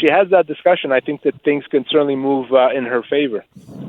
she 0.00 0.06
has 0.10 0.28
that 0.30 0.46
discussion, 0.46 0.92
I 0.92 1.00
think 1.00 1.22
that 1.22 1.42
things 1.42 1.64
can 1.66 1.84
certainly 1.88 2.16
move 2.16 2.52
uh, 2.52 2.68
in 2.74 2.84
her 2.84 3.02
favor. 3.02 3.44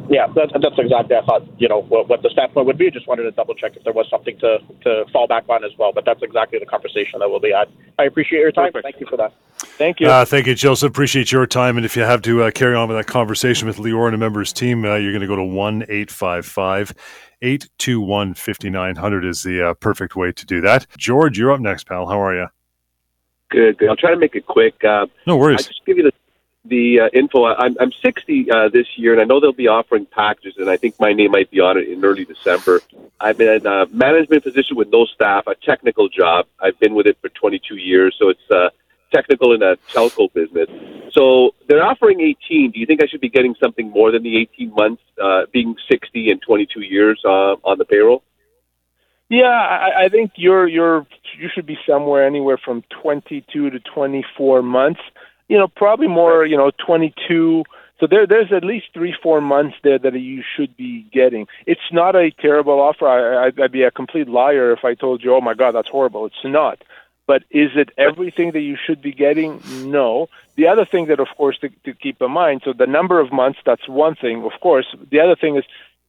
Yeah, 0.09 0.25
that's, 0.35 0.51
that's 0.51 0.75
exactly. 0.77 1.15
I 1.15 1.23
thought 1.23 1.43
you 1.59 1.67
know 1.67 1.83
what, 1.83 2.09
what 2.09 2.23
the 2.23 2.29
standpoint 2.31 2.65
would 2.65 2.79
be. 2.79 2.89
Just 2.89 3.07
wanted 3.07 3.23
to 3.23 3.31
double 3.31 3.53
check 3.53 3.75
if 3.75 3.83
there 3.83 3.93
was 3.93 4.07
something 4.09 4.37
to 4.39 4.57
to 4.83 5.05
fall 5.13 5.27
back 5.27 5.47
on 5.47 5.63
as 5.63 5.71
well. 5.77 5.91
But 5.93 6.03
that's 6.05 6.23
exactly 6.23 6.57
the 6.57 6.65
conversation 6.65 7.19
that 7.19 7.29
we'll 7.29 7.39
be 7.39 7.53
at. 7.53 7.67
I 7.99 8.05
appreciate 8.05 8.39
your 8.39 8.51
time. 8.51 8.71
Perfect. 8.71 8.85
Thank 8.93 8.99
you 8.99 9.07
for 9.07 9.17
that. 9.17 9.33
Thank 9.77 9.99
you. 9.99 10.07
Uh, 10.07 10.25
thank 10.25 10.47
you, 10.47 10.55
Joseph. 10.55 10.89
Appreciate 10.89 11.31
your 11.31 11.45
time. 11.45 11.77
And 11.77 11.85
if 11.85 11.95
you 11.95 12.01
have 12.01 12.23
to 12.23 12.43
uh, 12.43 12.51
carry 12.51 12.75
on 12.75 12.87
with 12.87 12.97
that 12.97 13.05
conversation 13.05 13.67
with 13.67 13.77
Lior 13.77 14.07
and 14.07 14.15
a 14.15 14.17
member's 14.17 14.51
team, 14.51 14.83
uh, 14.83 14.95
you're 14.95 15.11
going 15.11 15.21
to 15.21 15.27
go 15.27 15.35
to 15.35 15.43
one 15.43 15.85
eight 15.89 16.09
five 16.09 16.45
five. 16.45 16.93
821 17.41 18.33
5900 18.33 19.23
is 19.23 19.43
the 19.43 19.69
uh, 19.69 19.73
perfect 19.75 20.17
way 20.17 20.31
to 20.33 20.45
do 20.45 20.59
that. 20.59 20.85
George, 20.97 21.39
you're 21.39 21.53
up 21.53 21.61
next, 21.61 21.87
pal. 21.87 22.05
How 22.05 22.21
are 22.21 22.35
you? 22.35 22.47
Good, 23.49 23.77
good. 23.77 23.87
I'll 23.87 23.95
try 23.95 24.11
to 24.11 24.17
make 24.17 24.35
it 24.35 24.45
quick. 24.45 24.83
Uh, 24.83 25.05
no 25.25 25.37
worries. 25.37 25.61
I'll 25.61 25.67
just 25.69 25.85
give 25.85 25.97
you 25.97 26.03
the 26.03 26.11
the 26.65 27.01
uh, 27.01 27.09
info. 27.13 27.45
I'm 27.45 27.75
I'm 27.79 27.91
60 27.91 28.51
uh, 28.51 28.69
this 28.69 28.87
year, 28.97 29.13
and 29.13 29.21
I 29.21 29.25
know 29.25 29.39
they'll 29.39 29.53
be 29.53 29.67
offering 29.67 30.05
packages, 30.05 30.55
and 30.57 30.69
I 30.69 30.77
think 30.77 30.99
my 30.99 31.13
name 31.13 31.31
might 31.31 31.49
be 31.51 31.59
on 31.59 31.77
it 31.77 31.87
in 31.87 32.03
early 32.03 32.25
December. 32.25 32.81
I'm 33.19 33.39
in 33.39 33.65
a 33.65 33.85
management 33.87 34.43
position 34.43 34.75
with 34.75 34.89
no 34.89 35.05
staff, 35.05 35.47
a 35.47 35.55
technical 35.55 36.09
job. 36.09 36.47
I've 36.59 36.79
been 36.79 36.95
with 36.95 37.07
it 37.07 37.17
for 37.21 37.29
22 37.29 37.77
years, 37.77 38.15
so 38.19 38.29
it's 38.29 38.51
uh, 38.51 38.69
technical 39.13 39.53
in 39.53 39.61
a 39.63 39.77
telco 39.93 40.31
business. 40.33 40.69
So 41.13 41.55
they're 41.67 41.83
offering 41.83 42.21
18. 42.21 42.71
Do 42.71 42.79
you 42.79 42.85
think 42.85 43.01
I 43.01 43.07
should 43.07 43.21
be 43.21 43.29
getting 43.29 43.55
something 43.61 43.89
more 43.89 44.11
than 44.11 44.23
the 44.23 44.37
18 44.37 44.73
months, 44.73 45.01
uh, 45.21 45.43
being 45.51 45.75
60 45.89 46.29
and 46.29 46.41
22 46.41 46.81
years 46.81 47.21
uh, 47.25 47.55
on 47.63 47.77
the 47.77 47.85
payroll? 47.85 48.23
Yeah, 49.29 49.45
I, 49.45 50.05
I 50.05 50.09
think 50.09 50.31
you're 50.35 50.67
you're 50.67 51.05
you 51.37 51.49
should 51.53 51.67
be 51.67 51.77
somewhere 51.87 52.25
anywhere 52.25 52.57
from 52.57 52.83
22 53.01 53.69
to 53.69 53.79
24 53.79 54.63
months. 54.63 55.01
You 55.49 55.57
know, 55.57 55.67
probably 55.67 56.07
more, 56.07 56.45
you 56.45 56.55
know, 56.55 56.71
22. 56.85 57.65
So 57.99 58.07
there, 58.07 58.25
there's 58.25 58.53
at 58.53 58.63
least 58.63 58.87
three, 58.93 59.13
four 59.21 59.41
months 59.41 59.75
there 59.83 59.99
that 59.99 60.13
you 60.17 60.43
should 60.55 60.77
be 60.77 61.01
getting. 61.11 61.47
It's 61.65 61.91
not 61.91 62.15
a 62.15 62.31
terrible 62.31 62.79
offer. 62.79 63.07
I, 63.07 63.47
I'd 63.47 63.71
be 63.71 63.83
a 63.83 63.91
complete 63.91 64.29
liar 64.29 64.71
if 64.71 64.85
I 64.85 64.93
told 64.93 65.21
you, 65.21 65.35
oh 65.35 65.41
my 65.41 65.55
God, 65.55 65.71
that's 65.71 65.89
horrible. 65.89 66.25
It's 66.27 66.45
not. 66.45 66.81
But 67.27 67.43
is 67.51 67.71
it 67.75 67.89
everything 67.97 68.51
that 68.51 68.61
you 68.61 68.77
should 68.77 69.01
be 69.01 69.11
getting? 69.11 69.61
No. 69.83 70.29
The 70.55 70.67
other 70.67 70.85
thing 70.85 71.07
that, 71.07 71.19
of 71.19 71.27
course, 71.35 71.57
to, 71.59 71.69
to 71.83 71.93
keep 71.93 72.21
in 72.21 72.31
mind, 72.31 72.61
so 72.63 72.73
the 72.73 72.87
number 72.87 73.19
of 73.19 73.31
months, 73.33 73.59
that's 73.65 73.87
one 73.87 74.15
thing, 74.15 74.43
of 74.43 74.53
course. 74.61 74.95
The 75.11 75.19
other 75.19 75.35
thing 75.35 75.57
is 75.57 75.63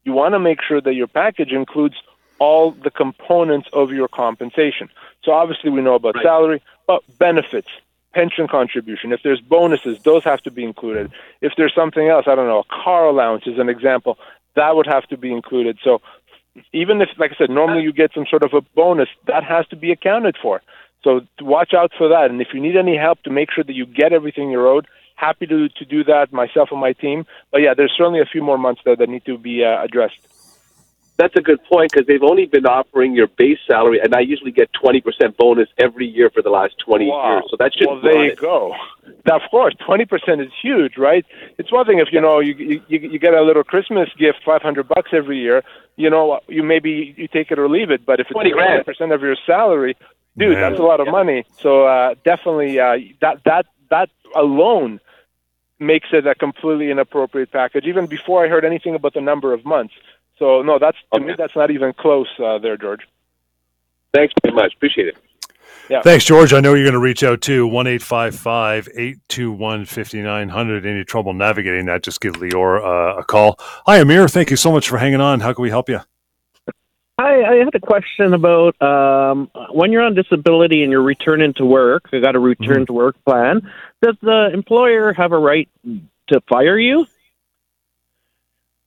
you 0.05 0.13
want 0.13 0.35
to 0.35 0.39
make 0.39 0.63
sure 0.63 0.81
that 0.81 0.95
your 0.95 1.09
package 1.09 1.53
includes 1.53 1.97
all 2.39 2.71
the 2.71 2.91
components 2.91 3.69
of 3.73 3.91
your 3.91 4.09
compensation. 4.09 4.89
So 5.25 5.33
obviously 5.33 5.71
we 5.71 5.83
know 5.83 5.95
about 5.95 6.15
right. 6.17 6.25
salary, 6.25 6.63
but 6.87 7.03
benefits, 7.19 7.69
pension 8.13 8.49
contribution, 8.49 9.13
if 9.13 9.21
there's 9.23 9.41
bonuses, 9.41 9.99
those 10.03 10.25
have 10.25 10.41
to 10.43 10.51
be 10.51 10.65
included. 10.65 11.11
If 11.41 11.53
there's 11.57 11.75
something 11.75 12.09
else, 12.09 12.27
I 12.27 12.35
don't 12.35 12.47
know, 12.47 12.61
a 12.61 12.83
car 12.85 13.07
allowance 13.07 13.45
is 13.47 13.59
an 13.59 13.69
example, 13.69 14.19
that 14.57 14.75
would 14.75 14.87
have 14.87 15.07
to 15.09 15.17
be 15.17 15.33
included. 15.33 15.79
So 15.83 16.01
even 16.73 17.01
if, 17.01 17.09
like 17.19 17.33
I 17.33 17.37
said, 17.37 17.51
normally 17.51 17.83
you 17.83 17.93
get 17.93 18.13
some 18.13 18.27
sort 18.29 18.43
of 18.43 18.53
a 18.53 18.61
bonus, 18.75 19.09
that 19.27 19.45
has 19.45 19.67
to 19.69 19.77
be 19.77 19.93
accounted 19.93 20.37
for. 20.43 20.63
So 21.03 21.21
watch 21.41 21.73
out 21.73 21.93
for 21.97 22.09
that. 22.09 22.31
And 22.31 22.41
if 22.41 22.49
you 22.53 22.61
need 22.61 22.77
any 22.77 22.97
help 22.97 23.23
to 23.23 23.31
make 23.31 23.51
sure 23.53 23.65
that 23.65 23.73
you 23.73 23.87
get 23.87 24.13
everything 24.13 24.51
you're 24.51 24.67
owed, 24.67 24.87
happy 25.15 25.47
to, 25.47 25.69
to 25.69 25.85
do 25.85 26.03
that, 26.05 26.33
myself 26.33 26.71
and 26.73 26.81
my 26.81 26.93
team. 26.93 27.27
But 27.53 27.59
yeah, 27.59 27.75
there's 27.75 27.95
certainly 27.97 28.21
a 28.21 28.27
few 28.27 28.43
more 28.43 28.59
months 28.59 28.83
there 28.85 28.97
that 28.97 29.09
need 29.09 29.25
to 29.27 29.39
be 29.39 29.65
uh, 29.65 29.83
addressed. 29.83 30.19
That's 31.21 31.37
a 31.37 31.43
good 31.43 31.63
point 31.65 31.93
because 31.93 32.07
they've 32.07 32.23
only 32.23 32.47
been 32.47 32.65
offering 32.65 33.13
your 33.13 33.27
base 33.27 33.59
salary, 33.67 34.01
and 34.01 34.15
I 34.15 34.21
usually 34.21 34.53
get 34.53 34.71
20% 34.73 35.37
bonus 35.37 35.69
every 35.77 36.07
year 36.07 36.31
for 36.31 36.41
the 36.41 36.49
last 36.49 36.77
20 36.79 37.09
wow. 37.09 37.33
years. 37.33 37.45
So 37.51 37.57
that 37.59 37.75
should 37.75 37.89
Well, 37.89 38.01
there 38.01 38.25
you 38.25 38.37
go. 38.37 38.75
Now, 39.27 39.37
of 39.37 39.43
course, 39.51 39.75
20% 39.87 40.43
is 40.43 40.51
huge, 40.63 40.97
right? 40.97 41.27
It's 41.59 41.71
one 41.71 41.85
thing 41.85 41.99
if, 41.99 42.09
you 42.11 42.23
know, 42.23 42.41
you, 42.41 42.55
you, 42.55 42.81
you 42.89 43.19
get 43.19 43.35
a 43.35 43.43
little 43.43 43.63
Christmas 43.63 44.09
gift, 44.17 44.39
500 44.47 44.89
bucks 44.89 45.11
every 45.13 45.39
year, 45.39 45.63
you 45.97 46.09
know, 46.09 46.41
you 46.49 46.63
maybe 46.63 47.15
you 47.19 47.29
take 47.29 47.51
it 47.51 47.59
or 47.59 47.69
leave 47.69 47.91
it. 47.91 48.07
But 48.07 48.21
if 48.21 48.29
it's 48.29 48.33
20 48.33 48.53
grand. 48.53 48.87
percent 48.87 49.13
of 49.13 49.21
your 49.21 49.37
salary, 49.45 49.99
dude, 50.39 50.57
that's 50.57 50.79
a 50.79 50.83
lot 50.83 51.01
of 51.01 51.09
money. 51.09 51.45
So 51.61 51.85
uh, 51.87 52.15
definitely 52.25 52.81
uh, 52.81 52.97
that 53.21 53.45
that 53.45 53.67
that 53.91 54.09
alone 54.35 55.01
makes 55.79 56.09
it 56.13 56.27
a 56.27 56.35
completely 56.35 56.91
inappropriate 56.91 57.51
package. 57.53 57.85
Even 57.85 58.07
before 58.07 58.43
I 58.43 58.49
heard 58.49 58.65
anything 58.65 58.95
about 58.95 59.13
the 59.13 59.21
number 59.21 59.53
of 59.53 59.67
months. 59.67 59.93
So 60.41 60.63
no, 60.63 60.81
that's 60.81 60.97
to 61.13 61.19
okay. 61.21 61.27
me 61.27 61.35
that's 61.39 61.55
not 61.55 61.71
even 61.71 61.93
close 61.93 62.27
uh, 62.43 62.59
there, 62.59 62.77
George. 62.77 63.03
Thanks 64.13 64.35
very 64.43 64.53
much. 64.55 64.73
Appreciate 64.75 65.07
it. 65.09 65.17
Yeah. 65.89 66.03
Thanks, 66.03 66.25
George. 66.25 66.53
I 66.53 66.61
know 66.61 66.75
you're 66.75 66.85
going 66.85 66.95
to 66.95 67.01
reach 67.01 67.23
out 67.25 67.41
to 67.43 67.67
1 67.67 67.87
821 67.87 69.85
5900. 69.85 70.87
Any 70.87 71.05
trouble 71.05 71.35
navigating 71.35 71.87
that, 71.87 72.03
just 72.03 72.21
give 72.21 72.35
Lior 72.35 72.81
uh, 72.81 73.19
a 73.19 73.25
call. 73.25 73.57
Hi, 73.87 73.99
Amir. 73.99 74.29
Thank 74.29 74.51
you 74.51 74.57
so 74.57 74.73
much 74.73 74.89
for 74.89 74.99
hanging 74.99 75.21
on. 75.21 75.41
How 75.41 75.53
can 75.53 75.63
we 75.63 75.71
help 75.71 75.89
you? 75.89 76.01
Hi, 77.19 77.43
I 77.43 77.57
had 77.57 77.75
a 77.75 77.81
question 77.81 78.33
about 78.35 78.81
um, 78.81 79.51
when 79.73 79.93
you're 79.93 80.03
on 80.03 80.15
disability 80.15 80.83
and 80.83 80.91
you're 80.91 81.03
returning 81.03 81.53
to 81.55 81.67
work. 81.67 82.09
You 82.13 82.23
got 82.23 82.35
a 82.35 82.39
return 82.39 82.77
mm-hmm. 82.77 82.85
to 82.85 82.93
work 82.93 83.17
plan. 83.25 83.61
Does 84.01 84.17
the 84.23 84.51
employer 84.55 85.13
have 85.13 85.33
a 85.33 85.39
right 85.39 85.69
to 86.29 86.41
fire 86.49 86.79
you? 86.79 87.07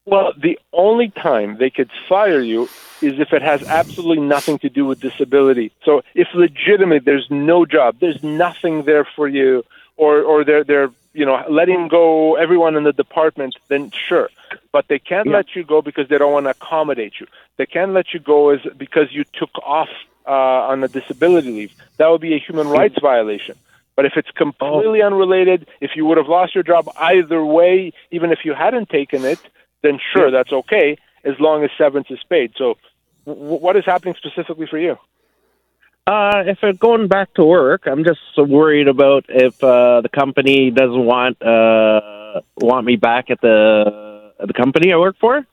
Well, 0.06 0.32
the 0.36 0.58
only 0.72 1.08
time 1.08 1.56
they 1.56 1.70
could 1.70 1.90
fire 2.08 2.40
you 2.40 2.68
is 3.00 3.18
if 3.18 3.32
it 3.32 3.42
has 3.42 3.62
absolutely 3.62 4.22
nothing 4.22 4.58
to 4.58 4.68
do 4.68 4.84
with 4.84 5.00
disability. 5.00 5.72
So 5.82 6.02
if 6.14 6.28
legitimately 6.34 7.00
there's 7.00 7.30
no 7.30 7.64
job, 7.64 7.96
there's 8.00 8.22
nothing 8.22 8.82
there 8.82 9.04
for 9.04 9.26
you, 9.28 9.64
or 9.96 10.20
or 10.22 10.44
they're 10.44 10.64
they're 10.64 10.90
you 11.14 11.24
know 11.24 11.42
letting 11.48 11.88
go 11.88 12.36
everyone 12.36 12.76
in 12.76 12.84
the 12.84 12.92
department, 12.92 13.56
then 13.68 13.90
sure. 13.90 14.28
But 14.72 14.88
they 14.88 14.98
can't 14.98 15.26
yeah. 15.26 15.38
let 15.38 15.56
you 15.56 15.64
go 15.64 15.80
because 15.80 16.08
they 16.08 16.18
don't 16.18 16.32
want 16.32 16.46
to 16.46 16.50
accommodate 16.50 17.14
you. 17.18 17.26
They 17.56 17.66
can't 17.66 17.92
let 17.92 18.12
you 18.12 18.20
go 18.20 18.50
is 18.50 18.60
because 18.76 19.10
you 19.10 19.24
took 19.32 19.56
off 19.64 19.88
uh, 20.26 20.70
on 20.70 20.84
a 20.84 20.88
disability 20.88 21.50
leave. 21.50 21.72
That 21.96 22.08
would 22.08 22.20
be 22.20 22.34
a 22.34 22.38
human 22.38 22.68
rights 22.68 22.96
violation. 23.00 23.56
But 23.96 24.06
if 24.06 24.16
it's 24.16 24.30
completely 24.32 25.02
oh. 25.02 25.06
unrelated, 25.06 25.68
if 25.80 25.92
you 25.94 26.04
would 26.06 26.18
have 26.18 26.28
lost 26.28 26.54
your 26.54 26.64
job 26.64 26.88
either 26.96 27.44
way, 27.44 27.92
even 28.10 28.32
if 28.32 28.44
you 28.44 28.52
hadn't 28.52 28.88
taken 28.88 29.24
it, 29.24 29.38
then 29.84 30.00
sure, 30.12 30.30
that's 30.30 30.52
okay 30.52 30.96
as 31.24 31.34
long 31.38 31.62
as 31.64 31.70
severance 31.78 32.08
is 32.10 32.18
paid. 32.28 32.52
So, 32.56 32.76
w- 33.26 33.60
what 33.60 33.76
is 33.76 33.84
happening 33.84 34.14
specifically 34.16 34.66
for 34.66 34.78
you? 34.78 34.96
Uh, 36.06 36.42
if 36.46 36.58
I'm 36.62 36.76
going 36.76 37.08
back 37.08 37.32
to 37.34 37.44
work, 37.44 37.82
I'm 37.86 38.04
just 38.04 38.20
worried 38.36 38.88
about 38.88 39.24
if 39.28 39.54
uh, 39.62 40.02
the 40.02 40.10
company 40.10 40.70
doesn't 40.70 41.04
want 41.04 41.40
uh, 41.40 42.40
want 42.58 42.84
me 42.84 42.96
back 42.96 43.30
at 43.30 43.40
the 43.40 44.32
at 44.40 44.48
the 44.48 44.54
company 44.54 44.92
I 44.92 44.96
work 44.96 45.16
for. 45.20 45.46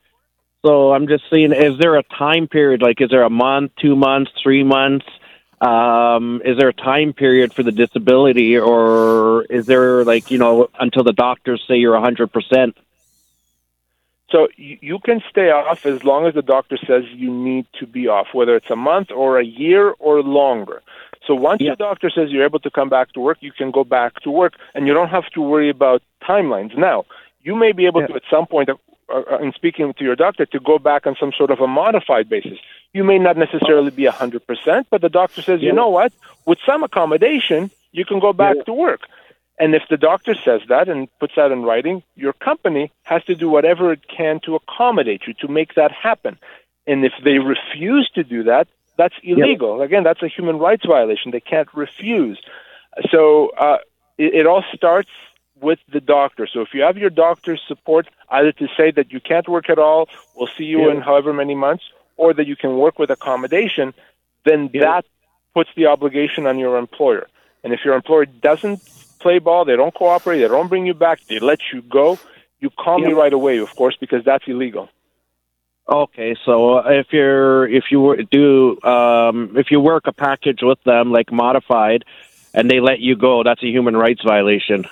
So 0.65 0.93
I'm 0.93 1.07
just 1.07 1.23
seeing, 1.31 1.53
is 1.53 1.79
there 1.79 1.95
a 1.95 2.03
time 2.03 2.47
period? 2.47 2.83
Like, 2.83 3.01
is 3.01 3.09
there 3.09 3.23
a 3.23 3.31
month, 3.31 3.71
two 3.81 3.95
months, 3.95 4.29
three 4.43 4.63
months? 4.63 5.05
Um, 5.59 6.41
is 6.45 6.57
there 6.57 6.69
a 6.69 6.73
time 6.73 7.13
period 7.13 7.53
for 7.53 7.63
the 7.63 7.71
disability, 7.71 8.57
or 8.57 9.43
is 9.43 9.65
there 9.67 10.03
like 10.03 10.31
you 10.31 10.37
know 10.37 10.67
until 10.79 11.03
the 11.03 11.13
doctors 11.13 11.63
say 11.67 11.75
you're 11.75 11.93
100 11.93 12.31
percent? 12.33 12.75
So 14.31 14.47
you 14.55 14.99
can 14.99 15.21
stay 15.29 15.49
off 15.49 15.85
as 15.85 16.03
long 16.03 16.25
as 16.25 16.33
the 16.33 16.41
doctor 16.41 16.77
says 16.87 17.03
you 17.09 17.31
need 17.31 17.65
to 17.79 17.85
be 17.85 18.07
off, 18.07 18.27
whether 18.33 18.55
it's 18.55 18.69
a 18.69 18.75
month 18.77 19.11
or 19.11 19.39
a 19.39 19.43
year 19.43 19.91
or 19.99 20.21
longer. 20.21 20.81
So 21.27 21.35
once 21.35 21.61
yeah. 21.61 21.71
the 21.71 21.75
doctor 21.75 22.09
says 22.09 22.31
you're 22.31 22.45
able 22.45 22.59
to 22.59 22.71
come 22.71 22.89
back 22.89 23.11
to 23.13 23.19
work, 23.19 23.39
you 23.41 23.51
can 23.51 23.71
go 23.71 23.83
back 23.83 24.21
to 24.21 24.31
work, 24.31 24.53
and 24.73 24.87
you 24.87 24.93
don't 24.93 25.09
have 25.09 25.25
to 25.31 25.41
worry 25.41 25.69
about 25.69 26.01
timelines. 26.21 26.77
Now, 26.77 27.05
you 27.43 27.55
may 27.55 27.73
be 27.73 27.85
able 27.85 28.01
yeah. 28.01 28.07
to 28.07 28.15
at 28.15 28.23
some 28.29 28.47
point 28.47 28.69
uh, 28.69 28.75
uh, 29.09 29.37
in 29.39 29.51
speaking 29.51 29.93
to 29.93 30.03
your 30.03 30.15
doctor 30.15 30.45
to 30.45 30.59
go 30.59 30.79
back 30.79 31.05
on 31.05 31.15
some 31.19 31.31
sort 31.37 31.51
of 31.51 31.59
a 31.59 31.67
modified 31.67 32.29
basis. 32.29 32.57
You 32.93 33.03
may 33.03 33.19
not 33.19 33.37
necessarily 33.37 33.91
be 33.91 34.03
100%, 34.03 34.85
but 34.89 35.01
the 35.01 35.09
doctor 35.09 35.41
says, 35.41 35.61
yeah. 35.61 35.67
you 35.67 35.73
know 35.73 35.89
what, 35.89 36.13
with 36.45 36.59
some 36.65 36.83
accommodation, 36.83 37.69
you 37.91 38.05
can 38.05 38.19
go 38.19 38.33
back 38.33 38.65
to 38.65 38.73
work. 38.73 39.01
And 39.61 39.75
if 39.75 39.83
the 39.91 39.97
doctor 39.97 40.33
says 40.33 40.61
that 40.69 40.89
and 40.89 41.07
puts 41.19 41.35
that 41.35 41.51
in 41.51 41.61
writing, 41.61 42.01
your 42.15 42.33
company 42.33 42.91
has 43.03 43.23
to 43.25 43.35
do 43.35 43.47
whatever 43.47 43.91
it 43.91 44.01
can 44.07 44.39
to 44.45 44.55
accommodate 44.55 45.21
you, 45.27 45.33
to 45.35 45.47
make 45.47 45.75
that 45.75 45.91
happen. 45.91 46.39
And 46.87 47.05
if 47.05 47.13
they 47.23 47.37
refuse 47.37 48.09
to 48.15 48.23
do 48.23 48.41
that, 48.51 48.67
that's 48.97 49.13
illegal. 49.21 49.77
Yep. 49.77 49.85
Again, 49.85 50.03
that's 50.03 50.23
a 50.23 50.27
human 50.27 50.57
rights 50.57 50.85
violation. 50.85 51.29
They 51.29 51.45
can't 51.53 51.71
refuse. 51.75 52.39
So 53.11 53.51
uh, 53.65 53.77
it, 54.17 54.33
it 54.33 54.45
all 54.47 54.63
starts 54.73 55.11
with 55.61 55.77
the 55.93 56.01
doctor. 56.01 56.47
So 56.51 56.61
if 56.61 56.69
you 56.73 56.81
have 56.81 56.97
your 56.97 57.11
doctor's 57.11 57.61
support, 57.67 58.07
either 58.29 58.51
to 58.53 58.67
say 58.75 58.89
that 58.97 59.11
you 59.13 59.19
can't 59.19 59.47
work 59.47 59.69
at 59.69 59.77
all, 59.77 60.09
we'll 60.35 60.49
see 60.57 60.63
you 60.63 60.85
yeah. 60.85 60.93
in 60.93 61.01
however 61.01 61.33
many 61.33 61.53
months, 61.53 61.83
or 62.17 62.33
that 62.33 62.47
you 62.47 62.55
can 62.55 62.77
work 62.77 62.97
with 62.97 63.11
accommodation, 63.11 63.93
then 64.43 64.71
yeah. 64.73 64.81
that 64.81 65.05
puts 65.53 65.69
the 65.75 65.85
obligation 65.85 66.47
on 66.47 66.57
your 66.57 66.79
employer. 66.79 67.27
And 67.63 67.73
if 67.73 67.81
your 67.85 67.93
employer 67.93 68.25
doesn't 68.25 68.81
play 69.21 69.39
ball, 69.39 69.65
they 69.65 69.75
don't 69.75 69.93
cooperate, 69.93 70.39
they 70.39 70.47
don't 70.47 70.67
bring 70.67 70.85
you 70.85 70.93
back, 70.93 71.19
they 71.27 71.39
let 71.39 71.59
you 71.73 71.81
go, 71.81 72.19
you 72.59 72.69
call 72.69 72.99
me 72.99 73.13
right 73.13 73.33
away, 73.33 73.57
of 73.57 73.75
course, 73.75 73.97
because 73.99 74.23
that's 74.23 74.43
illegal. 74.47 74.89
Okay, 75.89 76.35
so 76.45 76.77
if 76.77 77.07
you're 77.11 77.67
if 77.67 77.85
you 77.91 78.23
do 78.31 78.81
um, 78.83 79.57
if 79.57 79.71
you 79.71 79.79
work 79.79 80.03
a 80.05 80.13
package 80.13 80.59
with 80.61 80.81
them 80.83 81.11
like 81.11 81.31
modified, 81.31 82.05
and 82.53 82.69
they 82.69 82.79
let 82.79 82.99
you 82.99 83.15
go, 83.15 83.43
that's 83.43 83.63
a 83.63 83.67
human 83.67 83.97
rights 83.97 84.21
violation. 84.23 84.85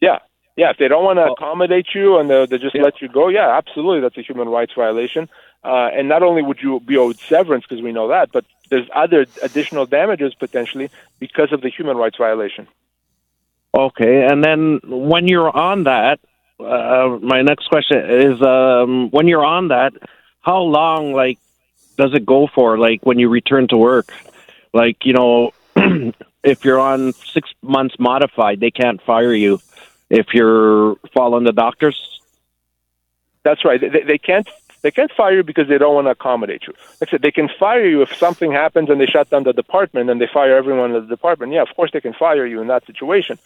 Yeah, 0.00 0.18
yeah. 0.56 0.70
If 0.70 0.76
they 0.78 0.88
don't 0.88 1.04
want 1.04 1.18
to 1.18 1.32
accommodate 1.32 1.88
you 1.94 2.18
and 2.18 2.28
they, 2.28 2.46
they 2.46 2.58
just 2.58 2.74
yeah. 2.74 2.82
let 2.82 3.00
you 3.00 3.08
go, 3.08 3.28
yeah, 3.28 3.56
absolutely, 3.56 4.00
that's 4.00 4.18
a 4.18 4.22
human 4.22 4.48
rights 4.48 4.74
violation. 4.74 5.28
Uh, 5.64 5.88
and 5.92 6.08
not 6.08 6.22
only 6.22 6.42
would 6.42 6.60
you 6.60 6.78
be 6.80 6.98
owed 6.98 7.18
severance 7.18 7.64
because 7.66 7.82
we 7.82 7.90
know 7.90 8.08
that, 8.08 8.30
but 8.30 8.44
there's 8.68 8.86
other 8.94 9.26
additional 9.42 9.86
damages 9.86 10.34
potentially 10.34 10.90
because 11.18 11.52
of 11.52 11.62
the 11.62 11.70
human 11.70 11.96
rights 11.96 12.18
violation. 12.18 12.68
Okay, 13.76 14.24
and 14.24 14.42
then 14.44 14.80
when 14.84 15.26
you're 15.26 15.50
on 15.50 15.84
that, 15.84 16.20
uh, 16.60 17.18
my 17.20 17.42
next 17.42 17.68
question 17.68 17.98
is: 18.08 18.40
um, 18.40 19.10
when 19.10 19.26
you're 19.26 19.44
on 19.44 19.68
that, 19.68 19.92
how 20.40 20.60
long, 20.60 21.12
like, 21.12 21.38
does 21.96 22.14
it 22.14 22.24
go 22.24 22.46
for? 22.46 22.78
Like, 22.78 23.04
when 23.04 23.18
you 23.18 23.28
return 23.28 23.66
to 23.68 23.76
work, 23.76 24.12
like, 24.72 25.04
you 25.04 25.12
know, 25.12 25.52
if 26.44 26.64
you're 26.64 26.78
on 26.78 27.12
six 27.12 27.50
months 27.62 27.96
modified, 27.98 28.60
they 28.60 28.70
can't 28.70 29.02
fire 29.02 29.34
you 29.34 29.60
if 30.10 30.32
you're 30.32 30.96
following 31.12 31.44
the 31.44 31.52
doctors? 31.52 32.20
That's 33.42 33.64
right. 33.64 33.80
They, 33.80 34.02
they 34.02 34.18
can't 34.18 34.48
they 34.82 34.90
can't 34.90 35.10
fire 35.12 35.36
you 35.36 35.42
because 35.42 35.66
they 35.66 35.78
don't 35.78 35.94
want 35.94 36.06
to 36.06 36.10
accommodate 36.10 36.64
you. 36.66 36.74
Like 37.00 37.08
I 37.08 37.12
said, 37.12 37.22
they 37.22 37.30
can 37.30 37.48
fire 37.58 37.86
you 37.86 38.02
if 38.02 38.14
something 38.16 38.52
happens 38.52 38.90
and 38.90 39.00
they 39.00 39.06
shut 39.06 39.30
down 39.30 39.44
the 39.44 39.52
department 39.52 40.10
and 40.10 40.20
they 40.20 40.26
fire 40.26 40.56
everyone 40.56 40.94
in 40.94 41.02
the 41.02 41.08
department. 41.08 41.52
Yeah, 41.52 41.62
of 41.62 41.74
course 41.74 41.90
they 41.90 42.02
can 42.02 42.12
fire 42.12 42.46
you 42.46 42.60
in 42.60 42.68
that 42.68 42.84
situation. 42.86 43.38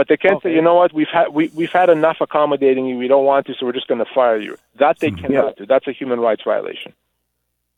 But 0.00 0.08
they 0.08 0.16
can't 0.16 0.36
okay. 0.36 0.48
say, 0.48 0.54
you 0.54 0.62
know 0.62 0.76
what, 0.76 0.94
we've 0.94 1.10
had 1.12 1.28
we, 1.28 1.48
we've 1.54 1.70
had 1.70 1.90
enough 1.90 2.22
accommodating 2.22 2.86
you. 2.86 2.96
We 2.96 3.06
don't 3.06 3.26
want 3.26 3.46
to, 3.48 3.54
so 3.54 3.66
we're 3.66 3.74
just 3.74 3.86
going 3.86 4.02
to 4.02 4.10
fire 4.14 4.38
you. 4.38 4.56
That 4.78 4.98
they 4.98 5.10
mm-hmm. 5.10 5.26
cannot 5.26 5.44
yeah. 5.44 5.52
do. 5.58 5.66
That's 5.66 5.86
a 5.88 5.92
human 5.92 6.20
rights 6.20 6.40
violation. 6.42 6.94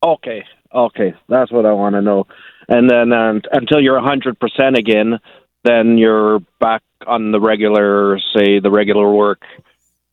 Okay, 0.05 0.45
okay, 0.73 1.15
that's 1.29 1.51
what 1.51 1.67
I 1.67 1.73
want 1.73 1.97
to 1.97 2.01
know. 2.01 2.29
And 2.69 2.89
then 2.89 3.13
uh, 3.13 3.41
until 3.51 3.81
you're 3.81 4.01
100% 4.01 4.79
again, 4.79 5.19
then 5.65 5.99
you're 5.99 6.39
back 6.61 6.85
on 7.09 7.33
the 7.33 7.41
regular, 7.41 8.21
say, 8.33 8.61
the 8.61 8.71
regular 8.71 9.11
work. 9.13 9.43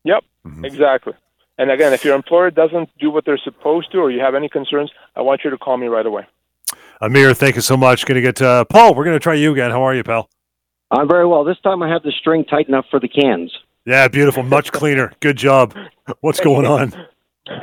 Yep, 0.03 0.23
exactly. 0.63 1.13
And 1.59 1.69
again, 1.69 1.93
if 1.93 2.03
your 2.03 2.15
employer 2.15 2.49
doesn't 2.49 2.89
do 2.97 3.11
what 3.11 3.23
they're 3.23 3.37
supposed 3.37 3.91
to, 3.91 3.99
or 3.99 4.09
you 4.09 4.21
have 4.21 4.33
any 4.33 4.49
concerns, 4.49 4.91
I 5.15 5.21
want 5.21 5.43
you 5.43 5.51
to 5.51 5.59
call 5.59 5.77
me 5.77 5.85
right 5.85 6.07
away. 6.07 6.25
Amir, 7.01 7.35
thank 7.35 7.55
you 7.55 7.61
so 7.61 7.77
much. 7.77 8.07
Going 8.07 8.15
to 8.15 8.21
get 8.21 8.41
uh, 8.41 8.65
Paul. 8.65 8.95
We're 8.95 9.05
going 9.05 9.15
to 9.15 9.19
try 9.19 9.35
you 9.35 9.51
again. 9.51 9.69
How 9.69 9.83
are 9.83 9.93
you, 9.93 10.03
pal? 10.03 10.27
I'm 10.91 11.07
very 11.07 11.25
well. 11.27 11.43
This 11.43 11.59
time 11.59 11.83
I 11.83 11.89
have 11.89 12.03
the 12.03 12.11
string 12.11 12.45
tight 12.45 12.67
enough 12.67 12.85
for 12.89 12.99
the 12.99 13.07
cans. 13.07 13.55
Yeah, 13.85 14.07
beautiful. 14.07 14.43
Much 14.43 14.71
cleaner. 14.71 15.13
Good 15.19 15.37
job. 15.37 15.75
What's 16.21 16.39
going 16.39 16.65
on? 16.65 16.93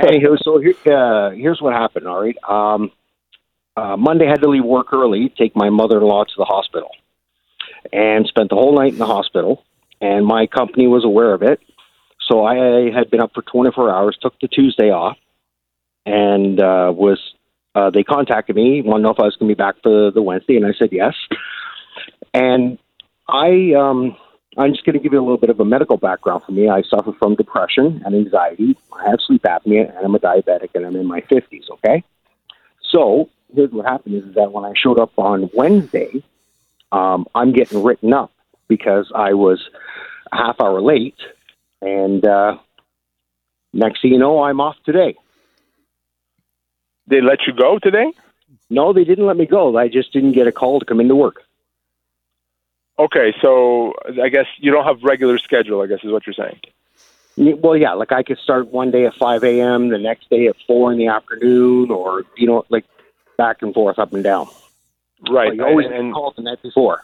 Hey, 0.01 0.21
so 0.43 0.59
here, 0.59 0.75
uh, 0.87 1.31
here's 1.31 1.61
what 1.61 1.73
happened. 1.73 2.09
All 2.09 2.21
right. 2.21 2.37
Um, 2.49 2.91
uh, 3.77 3.97
Monday, 3.97 4.27
I 4.27 4.31
had 4.31 4.43
to 4.43 4.49
leave 4.49 4.65
work 4.65 4.93
early, 4.93 5.33
take 5.37 5.55
my 5.55 5.71
mother-in-law 5.71 6.25
to 6.25 6.35
the 6.37 6.45
hospital, 6.45 6.91
and 7.93 8.27
spent 8.27 8.51
the 8.51 8.57
whole 8.57 8.75
night 8.75 8.93
in 8.93 8.99
the 8.99 9.07
hospital. 9.07 9.65
And 10.01 10.27
my 10.27 10.47
company 10.47 10.87
was 10.87 11.05
aware 11.05 11.33
of 11.33 11.43
it, 11.43 11.61
so 12.29 12.45
I 12.45 12.91
had 12.91 13.11
been 13.11 13.21
up 13.21 13.33
for 13.35 13.43
24 13.43 13.91
hours. 13.91 14.19
Took 14.21 14.39
the 14.41 14.49
Tuesday 14.49 14.91
off, 14.91 15.17
and 16.05 16.61
uh, 16.61 16.93
was 16.95 17.19
uh, 17.75 17.91
they 17.91 18.03
contacted 18.03 18.57
me, 18.57 18.83
want 18.83 19.01
to 19.01 19.03
know 19.03 19.11
if 19.11 19.21
I 19.21 19.25
was 19.25 19.37
going 19.37 19.49
to 19.49 19.55
be 19.55 19.59
back 19.59 19.77
for 19.83 20.11
the 20.11 20.23
Wednesday, 20.23 20.57
and 20.57 20.67
I 20.67 20.73
said 20.79 20.91
yes. 20.93 21.15
And 22.35 22.79
I, 23.29 23.73
um, 23.77 24.17
I'm 24.57 24.73
just 24.73 24.85
going 24.85 24.95
to 24.95 25.03
give 25.03 25.13
you 25.13 25.19
a 25.19 25.23
little 25.23 25.39
bit 25.39 25.51
of 25.51 25.61
a 25.61 25.65
medical 25.65 25.97
background 25.97 26.43
for 26.45 26.53
me. 26.53 26.69
I 26.69 26.83
suffer 26.83 27.13
from 27.19 27.35
depression 27.35 28.03
and 28.05 28.15
anxiety. 28.15 28.77
I 28.93 29.11
have 29.11 29.19
sleep 29.27 29.43
apnea, 29.43 29.95
and 29.97 30.05
I'm 30.05 30.15
a 30.15 30.19
diabetic, 30.19 30.71
and 30.75 30.87
I'm 30.87 30.97
in 30.97 31.07
my 31.07 31.21
50s. 31.23 31.71
Okay, 31.71 32.05
so 32.91 33.29
here's 33.55 33.71
what 33.71 33.87
happened: 33.87 34.15
is 34.15 34.35
that 34.35 34.53
when 34.53 34.65
I 34.65 34.73
showed 34.77 34.99
up 34.99 35.13
on 35.19 35.51
Wednesday, 35.53 36.23
um, 36.93 37.27
I'm 37.35 37.53
getting 37.53 37.83
written 37.83 38.13
up 38.13 38.33
because 38.69 39.11
I 39.15 39.35
was 39.35 39.69
a 40.33 40.37
half 40.37 40.61
hour 40.61 40.81
late, 40.81 41.19
and 41.83 42.25
uh, 42.25 42.59
next 43.73 44.03
thing 44.03 44.13
you 44.13 44.19
know, 44.19 44.43
I'm 44.43 44.61
off 44.61 44.77
today. 44.85 45.17
They 47.09 47.21
let 47.21 47.41
you 47.47 47.53
go 47.53 47.79
today? 47.79 48.13
No, 48.71 48.93
they 48.93 49.05
didn't 49.05 49.27
let 49.27 49.37
me 49.37 49.47
go. 49.47 49.77
I 49.77 49.89
just 49.89 50.13
didn't 50.13 50.33
get 50.33 50.47
a 50.47 50.53
call 50.53 50.81
to 50.81 50.87
come 50.87 51.01
into 51.01 51.15
work. 51.15 51.43
Okay, 52.99 53.35
so 53.43 53.95
I 54.23 54.29
guess 54.29 54.47
you 54.59 54.73
don't 54.73 54.85
have 54.85 55.03
regular 55.03 55.39
schedule. 55.39 55.83
I 55.83 55.87
guess 55.87 56.03
is 56.03 56.11
what 56.11 56.27
you're 56.27 56.35
saying. 56.35 56.61
Well, 57.37 57.77
yeah, 57.77 57.93
like 57.93 58.13
I 58.13 58.23
could 58.23 58.39
start 58.39 58.69
one 58.69 58.91
day 58.91 59.05
at 59.05 59.15
5 59.15 59.45
a.m., 59.45 59.89
the 59.89 59.99
next 59.99 60.31
day 60.31 60.47
at 60.47 60.57
4 60.67 60.93
in 60.93 60.99
the 60.99 61.09
afternoon, 61.09 61.91
or, 61.91 62.25
you 62.37 62.47
know, 62.47 62.65
like 62.71 62.87
back 63.37 63.61
and 63.61 63.75
forth, 63.75 63.99
up 63.99 64.15
and 64.15 64.25
down. 64.25 64.49
Right. 65.29 65.51
But 65.51 65.57
you 65.57 65.65
always 65.67 65.87
and, 65.87 65.95
get 65.95 66.01
and, 66.01 66.15
called 66.15 66.37
the 66.37 66.43
night 66.43 66.63
before. 66.63 67.03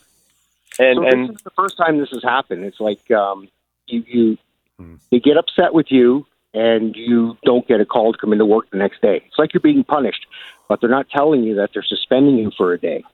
and, 0.78 0.96
so 0.96 1.04
and 1.04 1.28
this 1.28 1.37
is 1.37 1.42
the 1.42 1.50
first 1.50 1.76
time 1.76 1.99
this 1.99 2.11
has 2.11 2.22
happened. 2.22 2.64
It's 2.64 2.80
like 2.80 3.11
um, 3.11 3.49
you, 3.87 4.04
you 4.06 4.38
hmm. 4.78 4.94
they 5.11 5.20
get 5.20 5.37
upset 5.37 5.75
with 5.75 5.90
you, 5.90 6.26
and 6.54 6.96
you 6.96 7.37
don't 7.44 7.66
get 7.66 7.80
a 7.80 7.87
call 7.87 8.12
to 8.12 8.18
come 8.18 8.32
into 8.32 8.46
work 8.46 8.70
the 8.70 8.78
next 8.78 9.02
day. 9.02 9.22
It's 9.26 9.38
like 9.38 9.52
you're 9.52 9.61
being 9.61 9.84
punished, 9.84 10.26
but 10.68 10.80
they're 10.80 10.90
not 10.90 11.11
telling 11.11 11.42
you 11.42 11.56
that 11.56 11.70
they're 11.75 11.82
suspending 11.82 12.38
you 12.38 12.50
for 12.56 12.72
a 12.72 12.78
day. 12.78 13.04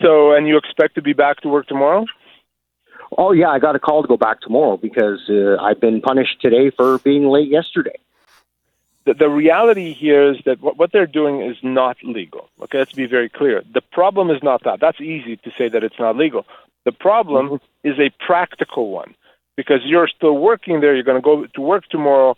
So, 0.00 0.32
and 0.32 0.48
you 0.48 0.56
expect 0.56 0.94
to 0.94 1.02
be 1.02 1.12
back 1.12 1.40
to 1.40 1.48
work 1.48 1.66
tomorrow? 1.66 2.06
Oh 3.18 3.32
yeah, 3.32 3.48
I 3.50 3.58
got 3.58 3.76
a 3.76 3.78
call 3.78 4.02
to 4.02 4.08
go 4.08 4.16
back 4.16 4.40
tomorrow 4.40 4.76
because 4.76 5.20
uh, 5.28 5.56
I've 5.60 5.80
been 5.80 6.00
punished 6.00 6.40
today 6.40 6.70
for 6.70 6.98
being 6.98 7.26
late 7.26 7.48
yesterday. 7.48 7.98
the, 9.04 9.14
the 9.14 9.28
reality 9.28 9.92
here 9.92 10.32
is 10.32 10.38
that 10.44 10.60
what, 10.60 10.76
what 10.76 10.92
they're 10.92 11.06
doing 11.06 11.42
is 11.42 11.56
not 11.62 11.96
legal. 12.02 12.48
Okay, 12.62 12.78
let's 12.78 12.92
be 12.92 13.06
very 13.06 13.28
clear. 13.28 13.62
The 13.72 13.80
problem 13.80 14.30
is 14.30 14.42
not 14.42 14.64
that. 14.64 14.80
That's 14.80 15.00
easy 15.00 15.36
to 15.38 15.50
say 15.58 15.68
that 15.68 15.82
it's 15.84 15.98
not 15.98 16.16
legal. 16.16 16.46
The 16.84 16.92
problem 16.92 17.60
is 17.84 17.98
a 17.98 18.10
practical 18.24 18.90
one 18.90 19.14
because 19.56 19.80
you're 19.84 20.08
still 20.08 20.36
working 20.38 20.80
there. 20.80 20.94
You're 20.94 21.04
going 21.04 21.20
to 21.20 21.24
go 21.24 21.46
to 21.46 21.60
work 21.60 21.84
tomorrow. 21.90 22.36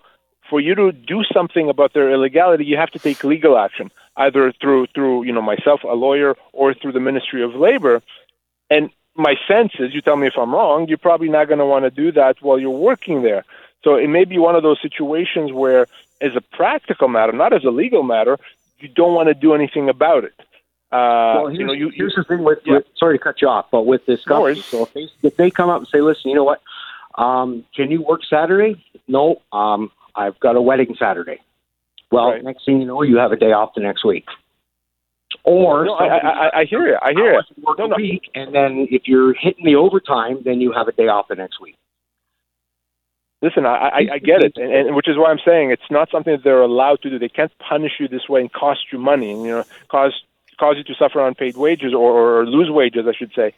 For 0.50 0.60
you 0.60 0.74
to 0.74 0.92
do 0.92 1.22
something 1.32 1.70
about 1.70 1.94
their 1.94 2.10
illegality, 2.10 2.64
you 2.66 2.76
have 2.76 2.90
to 2.90 2.98
take 2.98 3.24
legal 3.24 3.56
action, 3.56 3.90
either 4.16 4.52
through 4.60 4.86
through 4.94 5.24
you 5.24 5.32
know 5.32 5.42
myself, 5.42 5.82
a 5.84 5.94
lawyer, 5.94 6.36
or 6.52 6.74
through 6.74 6.92
the 6.92 7.00
Ministry 7.00 7.42
of 7.42 7.54
Labor. 7.54 8.02
And 8.70 8.90
my 9.16 9.36
sense 9.46 9.72
is, 9.78 9.94
you 9.94 10.00
tell 10.00 10.16
me 10.16 10.26
if 10.26 10.34
I'm 10.36 10.52
wrong, 10.52 10.88
you're 10.88 10.98
probably 10.98 11.28
not 11.28 11.46
going 11.46 11.60
to 11.60 11.66
want 11.66 11.84
to 11.84 11.90
do 11.90 12.12
that 12.12 12.36
while 12.40 12.58
you're 12.58 12.70
working 12.70 13.22
there. 13.22 13.44
So 13.84 13.96
it 13.96 14.08
may 14.08 14.24
be 14.24 14.38
one 14.38 14.56
of 14.56 14.62
those 14.62 14.80
situations 14.80 15.52
where, 15.52 15.86
as 16.20 16.34
a 16.34 16.40
practical 16.40 17.08
matter, 17.08 17.32
not 17.32 17.52
as 17.52 17.64
a 17.64 17.70
legal 17.70 18.02
matter, 18.02 18.38
you 18.78 18.88
don't 18.88 19.14
want 19.14 19.28
to 19.28 19.34
do 19.34 19.54
anything 19.54 19.88
about 19.88 20.24
it. 20.24 20.34
Uh, 20.90 21.34
well, 21.36 21.46
here's, 21.48 21.58
you 21.58 21.66
know, 21.66 21.72
you, 21.72 21.88
here's 21.90 22.14
the 22.14 22.24
thing 22.24 22.42
with, 22.44 22.60
yeah. 22.64 22.74
with 22.74 22.86
sorry 22.96 23.18
to 23.18 23.22
cut 23.22 23.42
you 23.42 23.48
off, 23.48 23.66
but 23.70 23.82
with 23.82 24.06
this 24.06 24.24
company, 24.24 24.60
so 24.60 24.84
if 24.84 24.92
they 24.92 25.08
if 25.22 25.36
they 25.36 25.50
come 25.50 25.68
up 25.68 25.78
and 25.78 25.88
say, 25.88 26.00
listen, 26.00 26.30
you 26.30 26.36
know 26.36 26.44
what, 26.44 26.62
um, 27.16 27.64
can 27.74 27.90
you 27.90 28.00
work 28.00 28.20
Saturday? 28.24 28.84
No, 29.08 29.42
um, 29.52 29.90
I've 30.14 30.38
got 30.40 30.56
a 30.56 30.62
wedding 30.62 30.94
Saturday. 30.98 31.40
Well, 32.14 32.30
Right. 32.30 32.44
next 32.44 32.64
thing 32.64 32.80
you 32.80 32.86
know, 32.86 33.02
you 33.02 33.16
have 33.18 33.32
a 33.32 33.36
day 33.36 33.50
off 33.52 33.74
the 33.74 33.80
next 33.82 34.04
week. 34.04 34.26
Or 35.42 35.84
no, 35.84 35.94
I, 35.94 36.06
I, 36.06 36.60
I- 36.60 36.64
hear 36.64 36.86
you. 36.86 36.96
I 37.02 37.12
hear 37.12 37.32
you. 37.32 37.40
work 37.62 37.78
No, 37.78 37.86
a 37.86 37.88
no. 37.88 37.96
week, 37.96 38.30
and 38.34 38.54
then 38.54 38.86
if 38.90 39.02
you're 39.06 39.34
hitting 39.34 39.64
the 39.64 39.74
overtime, 39.74 40.38
then 40.44 40.60
you 40.60 40.72
have 40.72 40.86
a 40.88 40.92
day 40.92 41.08
off 41.08 41.26
the 41.28 41.34
next 41.34 41.60
week. 41.60 41.76
Listen, 43.42 43.66
I, 43.66 43.74
I, 43.76 43.98
I 44.14 44.18
get 44.20 44.42
it, 44.42 44.52
and, 44.56 44.72
and 44.72 44.96
which 44.96 45.08
is 45.08 45.18
why 45.18 45.30
I'm 45.30 45.40
saying 45.44 45.70
it's 45.70 45.90
not 45.90 46.08
something 46.10 46.32
that 46.34 46.44
they're 46.44 46.62
allowed 46.62 47.02
to 47.02 47.10
do. 47.10 47.18
They 47.18 47.28
can't 47.28 47.52
punish 47.58 47.92
you 48.00 48.08
this 48.08 48.26
way 48.28 48.40
and 48.40 48.50
cost 48.52 48.80
you 48.92 48.98
money, 48.98 49.32
and 49.32 49.42
you 49.44 49.50
know, 49.50 49.64
cause 49.90 50.14
cause 50.58 50.76
you 50.78 50.84
to 50.84 50.94
suffer 50.94 51.26
unpaid 51.26 51.56
wages 51.56 51.92
or, 51.92 52.12
or 52.40 52.46
lose 52.46 52.70
wages, 52.70 53.04
I 53.06 53.12
should 53.12 53.32
say. 53.34 53.52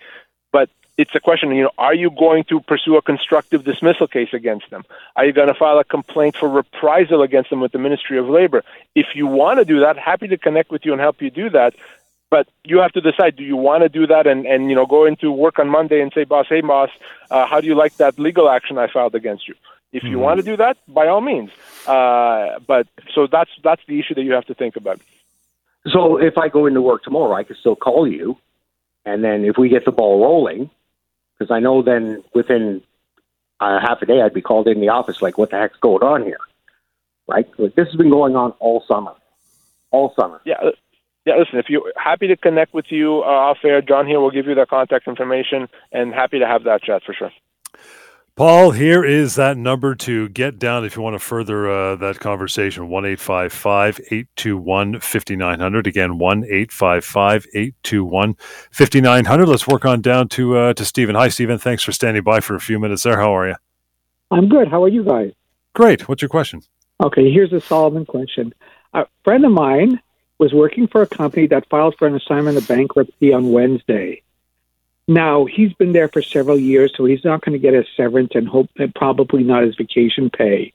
But 0.50 0.70
it's 0.98 1.14
a 1.14 1.20
question, 1.20 1.50
you 1.50 1.62
know, 1.62 1.70
are 1.76 1.94
you 1.94 2.10
going 2.10 2.44
to 2.44 2.60
pursue 2.60 2.96
a 2.96 3.02
constructive 3.02 3.64
dismissal 3.64 4.06
case 4.06 4.30
against 4.32 4.70
them? 4.70 4.84
Are 5.14 5.26
you 5.26 5.32
going 5.32 5.48
to 5.48 5.54
file 5.54 5.78
a 5.78 5.84
complaint 5.84 6.36
for 6.36 6.48
reprisal 6.48 7.22
against 7.22 7.50
them 7.50 7.60
with 7.60 7.72
the 7.72 7.78
Ministry 7.78 8.18
of 8.18 8.28
Labor? 8.28 8.64
If 8.94 9.08
you 9.14 9.26
want 9.26 9.58
to 9.58 9.64
do 9.64 9.80
that, 9.80 9.98
happy 9.98 10.28
to 10.28 10.38
connect 10.38 10.70
with 10.70 10.86
you 10.86 10.92
and 10.92 11.00
help 11.00 11.20
you 11.20 11.30
do 11.30 11.50
that. 11.50 11.74
But 12.30 12.48
you 12.64 12.78
have 12.78 12.92
to 12.92 13.00
decide: 13.00 13.36
Do 13.36 13.44
you 13.44 13.56
want 13.56 13.82
to 13.84 13.88
do 13.88 14.06
that, 14.08 14.26
and 14.26 14.46
and 14.46 14.68
you 14.68 14.74
know, 14.74 14.84
go 14.84 15.04
into 15.04 15.30
work 15.30 15.60
on 15.60 15.68
Monday 15.68 16.00
and 16.00 16.12
say, 16.12 16.24
"Boss, 16.24 16.46
hey, 16.48 16.60
boss, 16.60 16.90
uh, 17.30 17.46
how 17.46 17.60
do 17.60 17.68
you 17.68 17.76
like 17.76 17.96
that 17.98 18.18
legal 18.18 18.48
action 18.48 18.78
I 18.78 18.88
filed 18.88 19.14
against 19.14 19.46
you?" 19.46 19.54
If 19.92 20.02
you 20.02 20.18
want 20.18 20.38
to 20.38 20.42
do 20.42 20.56
that, 20.56 20.76
by 20.88 21.06
all 21.06 21.20
means. 21.20 21.50
Uh, 21.86 22.58
but 22.66 22.88
so 23.14 23.28
that's 23.28 23.50
that's 23.62 23.80
the 23.86 24.00
issue 24.00 24.14
that 24.14 24.24
you 24.24 24.32
have 24.32 24.44
to 24.46 24.54
think 24.54 24.74
about. 24.74 25.00
So 25.86 26.16
if 26.20 26.36
I 26.36 26.48
go 26.48 26.66
into 26.66 26.82
work 26.82 27.04
tomorrow, 27.04 27.32
I 27.32 27.44
could 27.44 27.56
still 27.58 27.76
call 27.76 28.08
you, 28.08 28.36
and 29.04 29.22
then 29.22 29.44
if 29.44 29.56
we 29.56 29.68
get 29.68 29.84
the 29.84 29.92
ball 29.92 30.20
rolling, 30.20 30.68
because 31.38 31.50
I 31.50 31.60
know 31.60 31.82
then 31.82 32.22
within 32.34 32.82
uh, 33.60 33.80
half 33.80 34.02
a 34.02 34.06
day 34.06 34.22
I'd 34.22 34.34
be 34.34 34.42
called 34.42 34.68
in 34.68 34.80
the 34.80 34.88
office 34.88 35.22
like, 35.22 35.38
what 35.38 35.50
the 35.50 35.56
heck's 35.56 35.78
going 35.78 36.02
on 36.02 36.22
here, 36.22 36.38
right? 37.26 37.46
Like, 37.58 37.74
this 37.74 37.88
has 37.88 37.96
been 37.96 38.10
going 38.10 38.36
on 38.36 38.52
all 38.58 38.84
summer, 38.86 39.14
all 39.90 40.14
summer. 40.18 40.40
Yeah. 40.44 40.56
uh, 40.62 40.70
Yeah, 41.26 41.36
listen, 41.38 41.58
if 41.58 41.66
you're 41.68 41.92
happy 41.96 42.28
to 42.28 42.36
connect 42.36 42.72
with 42.72 42.86
you 42.90 43.22
uh, 43.22 43.26
off 43.26 43.58
air, 43.64 43.82
John 43.82 44.06
here 44.06 44.20
will 44.20 44.30
give 44.30 44.46
you 44.46 44.54
the 44.54 44.66
contact 44.66 45.08
information 45.08 45.68
and 45.90 46.14
happy 46.14 46.38
to 46.38 46.46
have 46.46 46.64
that 46.64 46.82
chat 46.82 47.02
for 47.04 47.14
sure. 47.14 47.32
Paul, 48.36 48.72
here 48.72 49.02
is 49.02 49.36
that 49.36 49.56
number 49.56 49.94
to 49.94 50.28
get 50.28 50.58
down 50.58 50.84
if 50.84 50.94
you 50.94 51.00
want 51.00 51.14
to 51.14 51.18
further 51.18 51.70
uh, 51.70 51.96
that 51.96 52.20
conversation 52.20 52.90
1 52.90 53.06
821 53.06 55.00
5900. 55.00 55.86
Again, 55.86 56.18
1 56.18 56.44
821 56.44 58.36
5900. 58.70 59.48
Let's 59.48 59.66
work 59.66 59.86
on 59.86 60.02
down 60.02 60.28
to, 60.28 60.54
uh, 60.54 60.74
to 60.74 60.84
Stephen. 60.84 61.14
Hi, 61.14 61.28
Stephen. 61.28 61.56
Thanks 61.56 61.82
for 61.82 61.92
standing 61.92 62.22
by 62.22 62.40
for 62.40 62.54
a 62.54 62.60
few 62.60 62.78
minutes 62.78 63.04
there. 63.04 63.16
How 63.16 63.34
are 63.34 63.48
you? 63.48 63.54
I'm 64.30 64.50
good. 64.50 64.68
How 64.68 64.84
are 64.84 64.88
you 64.88 65.02
guys? 65.02 65.32
Great. 65.72 66.06
What's 66.06 66.20
your 66.20 66.28
question? 66.28 66.60
Okay, 67.02 67.32
here's 67.32 67.54
a 67.54 67.60
Solomon 67.62 68.04
question. 68.04 68.52
A 68.92 69.06
friend 69.24 69.46
of 69.46 69.52
mine 69.52 69.98
was 70.36 70.52
working 70.52 70.88
for 70.88 71.00
a 71.00 71.06
company 71.06 71.46
that 71.46 71.66
filed 71.70 71.94
for 71.98 72.06
an 72.06 72.14
assignment 72.14 72.58
of 72.58 72.68
bankruptcy 72.68 73.32
on 73.32 73.50
Wednesday. 73.50 74.20
Now, 75.08 75.44
he's 75.44 75.72
been 75.74 75.92
there 75.92 76.08
for 76.08 76.20
several 76.20 76.58
years, 76.58 76.92
so 76.96 77.04
he's 77.04 77.24
not 77.24 77.42
going 77.42 77.52
to 77.52 77.58
get 77.58 77.74
his 77.74 77.86
severance 77.96 78.32
and 78.34 78.48
hope 78.48 78.70
and 78.76 78.94
probably 78.94 79.44
not 79.44 79.62
his 79.62 79.76
vacation 79.76 80.30
pay. 80.30 80.72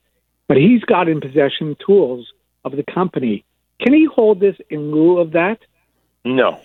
But 0.47 0.57
he's 0.57 0.83
got 0.83 1.09
in 1.09 1.19
possession 1.19 1.75
tools 1.85 2.31
of 2.63 2.73
the 2.73 2.83
company. 2.83 3.43
Can 3.79 3.93
he 3.93 4.05
hold 4.05 4.39
this 4.39 4.55
in 4.69 4.91
lieu 4.91 5.17
of 5.17 5.31
that? 5.31 5.59
No, 6.23 6.61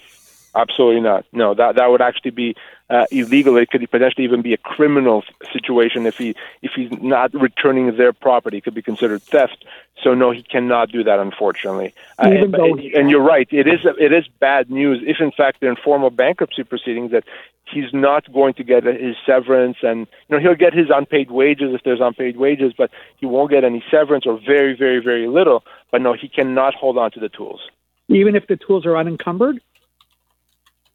absolutely 0.56 1.00
not. 1.02 1.24
No, 1.32 1.54
that 1.54 1.76
that 1.76 1.90
would 1.90 2.00
actually 2.00 2.32
be 2.32 2.56
uh, 2.88 3.06
illegal. 3.10 3.56
It 3.56 3.70
could 3.70 3.88
potentially 3.90 4.24
even 4.24 4.42
be 4.42 4.54
a 4.54 4.56
criminal 4.56 5.24
situation 5.52 6.06
if 6.06 6.16
he 6.18 6.34
if 6.62 6.72
he's 6.74 6.90
not 7.02 7.34
returning 7.34 7.96
their 7.96 8.12
property. 8.12 8.58
It 8.58 8.64
could 8.64 8.74
be 8.74 8.82
considered 8.82 9.22
theft. 9.22 9.64
So 10.02 10.14
no, 10.14 10.30
he 10.30 10.42
cannot 10.42 10.90
do 10.90 11.04
that. 11.04 11.18
Unfortunately, 11.18 11.94
Uh, 12.18 12.28
Even 12.28 12.44
and, 12.44 12.54
though 12.54 12.74
and, 12.74 12.94
and 12.94 13.10
you're 13.10 13.22
right. 13.22 13.48
It 13.50 13.66
is 13.66 13.80
it 13.84 14.12
is 14.12 14.26
bad 14.40 14.70
news 14.70 15.02
if 15.06 15.20
in 15.20 15.32
fact 15.32 15.60
they're 15.60 15.70
in 15.70 15.76
formal 15.76 16.10
bankruptcy 16.10 16.64
proceedings 16.64 17.10
that 17.12 17.24
he's 17.68 17.92
not 17.92 18.32
going 18.32 18.54
to 18.54 18.64
get 18.64 18.84
his 18.84 19.16
severance 19.24 19.78
and 19.82 20.06
you 20.28 20.36
know 20.36 20.38
he'll 20.38 20.54
get 20.54 20.72
his 20.72 20.88
unpaid 20.90 21.30
wages 21.30 21.74
if 21.74 21.82
there's 21.84 22.00
unpaid 22.00 22.36
wages, 22.36 22.72
but 22.76 22.90
he 23.16 23.26
won't 23.26 23.50
get 23.50 23.64
any 23.64 23.84
severance 23.90 24.26
or 24.26 24.38
very 24.46 24.76
very 24.76 25.00
very 25.00 25.28
little. 25.28 25.64
But 25.90 26.02
no, 26.02 26.12
he 26.14 26.28
cannot 26.28 26.74
hold 26.74 26.98
on 26.98 27.10
to 27.12 27.20
the 27.20 27.28
tools. 27.28 27.60
Even 28.08 28.36
if 28.36 28.46
the 28.46 28.56
tools 28.56 28.86
are 28.86 28.96
unencumbered? 28.96 29.60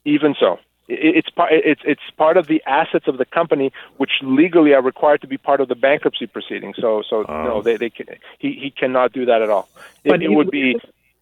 Even 0.06 0.36
so, 0.40 0.60
it's 0.88 1.30
part 1.30 1.52
it's 1.54 1.82
it's 1.86 2.02
part 2.18 2.38
of 2.38 2.48
the 2.48 2.62
assets 2.66 3.08
of 3.08 3.18
the 3.18 3.26
company, 3.26 3.72
which 3.98 4.12
legally 4.22 4.74
are 4.74 4.82
required 4.82 5.22
to 5.22 5.28
be 5.28 5.38
part 5.38 5.62
of 5.62 5.68
the 5.68 5.76
bankruptcy 5.76 6.28
proceeding. 6.28 6.74
So 6.80 7.04
so 7.08 7.26
Oh. 7.28 7.44
no, 7.44 7.62
they 7.62 7.78
they 7.78 7.90
can, 7.90 8.08
he 8.40 8.54
he 8.54 8.72
cannot 8.72 9.14
do 9.14 9.26
that 9.26 9.42
at 9.42 9.50
all. 9.50 9.70
It, 10.04 10.10
But 10.10 10.22
it 10.24 10.30
would 10.30 10.52
be 10.52 10.80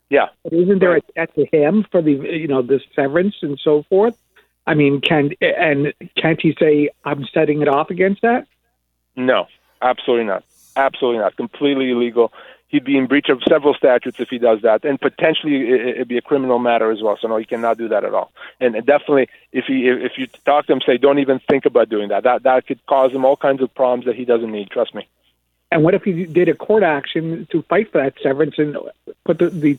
yeah. 0.09 0.27
But 0.43 0.53
isn't 0.53 0.79
there 0.79 0.95
a 0.95 1.01
debt 1.15 1.35
to 1.35 1.45
him 1.51 1.85
for 1.91 2.01
the 2.01 2.13
you 2.13 2.47
know 2.47 2.61
the 2.61 2.79
severance 2.95 3.35
and 3.41 3.59
so 3.59 3.83
forth? 3.83 4.17
I 4.65 4.73
mean, 4.75 5.01
can 5.01 5.31
and 5.41 5.93
can't 6.15 6.39
he 6.41 6.55
say 6.59 6.89
I'm 7.03 7.25
setting 7.33 7.61
it 7.61 7.67
off 7.67 7.89
against 7.89 8.21
that? 8.21 8.47
No, 9.15 9.47
absolutely 9.81 10.25
not. 10.25 10.43
Absolutely 10.75 11.19
not. 11.19 11.35
Completely 11.35 11.91
illegal. 11.91 12.31
He'd 12.69 12.84
be 12.86 12.97
in 12.97 13.08
breach 13.08 13.29
of 13.29 13.41
several 13.49 13.73
statutes 13.73 14.19
if 14.19 14.29
he 14.29 14.38
does 14.38 14.62
that, 14.62 14.86
and 14.86 15.01
potentially 15.01 15.69
it- 15.69 15.88
it'd 15.88 16.08
be 16.08 16.17
a 16.17 16.21
criminal 16.21 16.60
matter 16.60 16.91
as 16.91 17.01
well. 17.01 17.17
So 17.19 17.27
no, 17.27 17.38
he 17.38 17.45
cannot 17.45 17.77
do 17.77 17.88
that 17.89 18.03
at 18.03 18.13
all. 18.13 18.32
And 18.62 18.73
definitely, 18.86 19.27
if 19.51 19.65
he 19.65 19.88
if 19.88 20.17
you 20.17 20.27
talk 20.45 20.67
to 20.67 20.73
him, 20.73 20.82
say 20.86 20.97
don't 20.97 21.19
even 21.19 21.39
think 21.49 21.65
about 21.65 21.89
doing 21.89 22.10
that. 22.10 22.23
That 22.23 22.43
that 22.43 22.67
could 22.67 22.79
cause 22.86 23.12
him 23.12 23.25
all 23.25 23.36
kinds 23.36 23.62
of 23.62 23.73
problems 23.73 24.05
that 24.05 24.15
he 24.15 24.23
doesn't 24.23 24.51
need. 24.51 24.69
Trust 24.69 24.93
me. 24.95 25.08
And 25.71 25.84
what 25.84 25.93
if 25.93 26.03
he 26.03 26.25
did 26.25 26.49
a 26.49 26.55
court 26.55 26.84
action 26.84 27.47
to 27.51 27.62
fight 27.63 27.91
for 27.91 28.01
that 28.03 28.13
severance 28.21 28.58
and 28.58 28.77
put 29.25 29.39
the 29.39 29.49
the. 29.49 29.75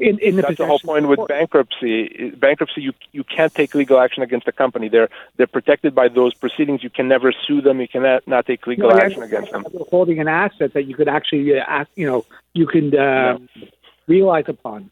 In 0.00 0.18
in 0.18 0.36
the 0.36 0.42
That's 0.42 0.58
the 0.58 0.66
whole 0.66 0.78
point 0.78 1.06
with 1.08 1.20
bankruptcy. 1.28 2.30
Bankruptcy, 2.30 2.80
you 2.80 2.92
you 3.12 3.24
can't 3.24 3.54
take 3.54 3.74
legal 3.74 3.98
action 4.00 4.22
against 4.22 4.46
the 4.46 4.52
company. 4.52 4.88
They're 4.88 5.08
they're 5.36 5.46
protected 5.46 5.94
by 5.94 6.08
those 6.08 6.32
proceedings. 6.34 6.82
You 6.82 6.90
can 6.90 7.06
never 7.08 7.32
sue 7.46 7.60
them. 7.60 7.80
You 7.80 7.88
cannot 7.88 8.26
not 8.26 8.46
take 8.46 8.66
legal 8.66 8.90
No, 8.90 8.96
action 8.96 9.22
against 9.22 9.52
them. 9.52 9.64
Holding 9.90 10.18
an 10.18 10.28
asset 10.28 10.72
that 10.74 10.84
you 10.84 10.94
could 10.94 11.08
actually 11.08 11.58
uh, 11.58 11.64
ask, 11.66 11.90
you 11.96 12.06
know, 12.06 12.24
you 12.54 12.66
can 12.66 12.96
uh, 12.96 13.38
realize 14.06 14.44
upon. 14.48 14.90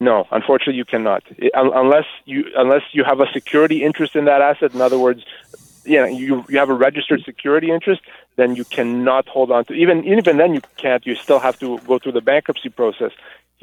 No, 0.00 0.26
unfortunately, 0.32 0.74
you 0.74 0.84
cannot 0.84 1.22
It- 1.38 1.54
un- 1.54 1.72
unless 1.74 2.06
you 2.24 2.44
unless 2.56 2.82
you 2.92 3.04
have 3.04 3.20
a 3.20 3.28
security 3.32 3.84
interest 3.84 4.16
in 4.16 4.24
that 4.24 4.40
asset. 4.40 4.74
In 4.74 4.80
other 4.80 4.98
words, 4.98 5.22
you 5.84 5.98
know, 6.00 6.06
you 6.06 6.44
you 6.48 6.58
have 6.58 6.70
a 6.70 6.74
registered 6.74 7.22
security 7.22 7.70
interest, 7.70 8.02
then 8.36 8.56
you 8.56 8.64
cannot 8.64 9.28
hold 9.28 9.52
on 9.52 9.64
to 9.66 9.72
even 9.74 10.04
even 10.04 10.36
then 10.36 10.54
you 10.54 10.62
can't. 10.76 11.06
You 11.06 11.14
still 11.14 11.38
have 11.38 11.56
to 11.60 11.78
go 11.86 11.98
through 12.00 12.12
the 12.12 12.20
bankruptcy 12.20 12.68
process. 12.68 13.12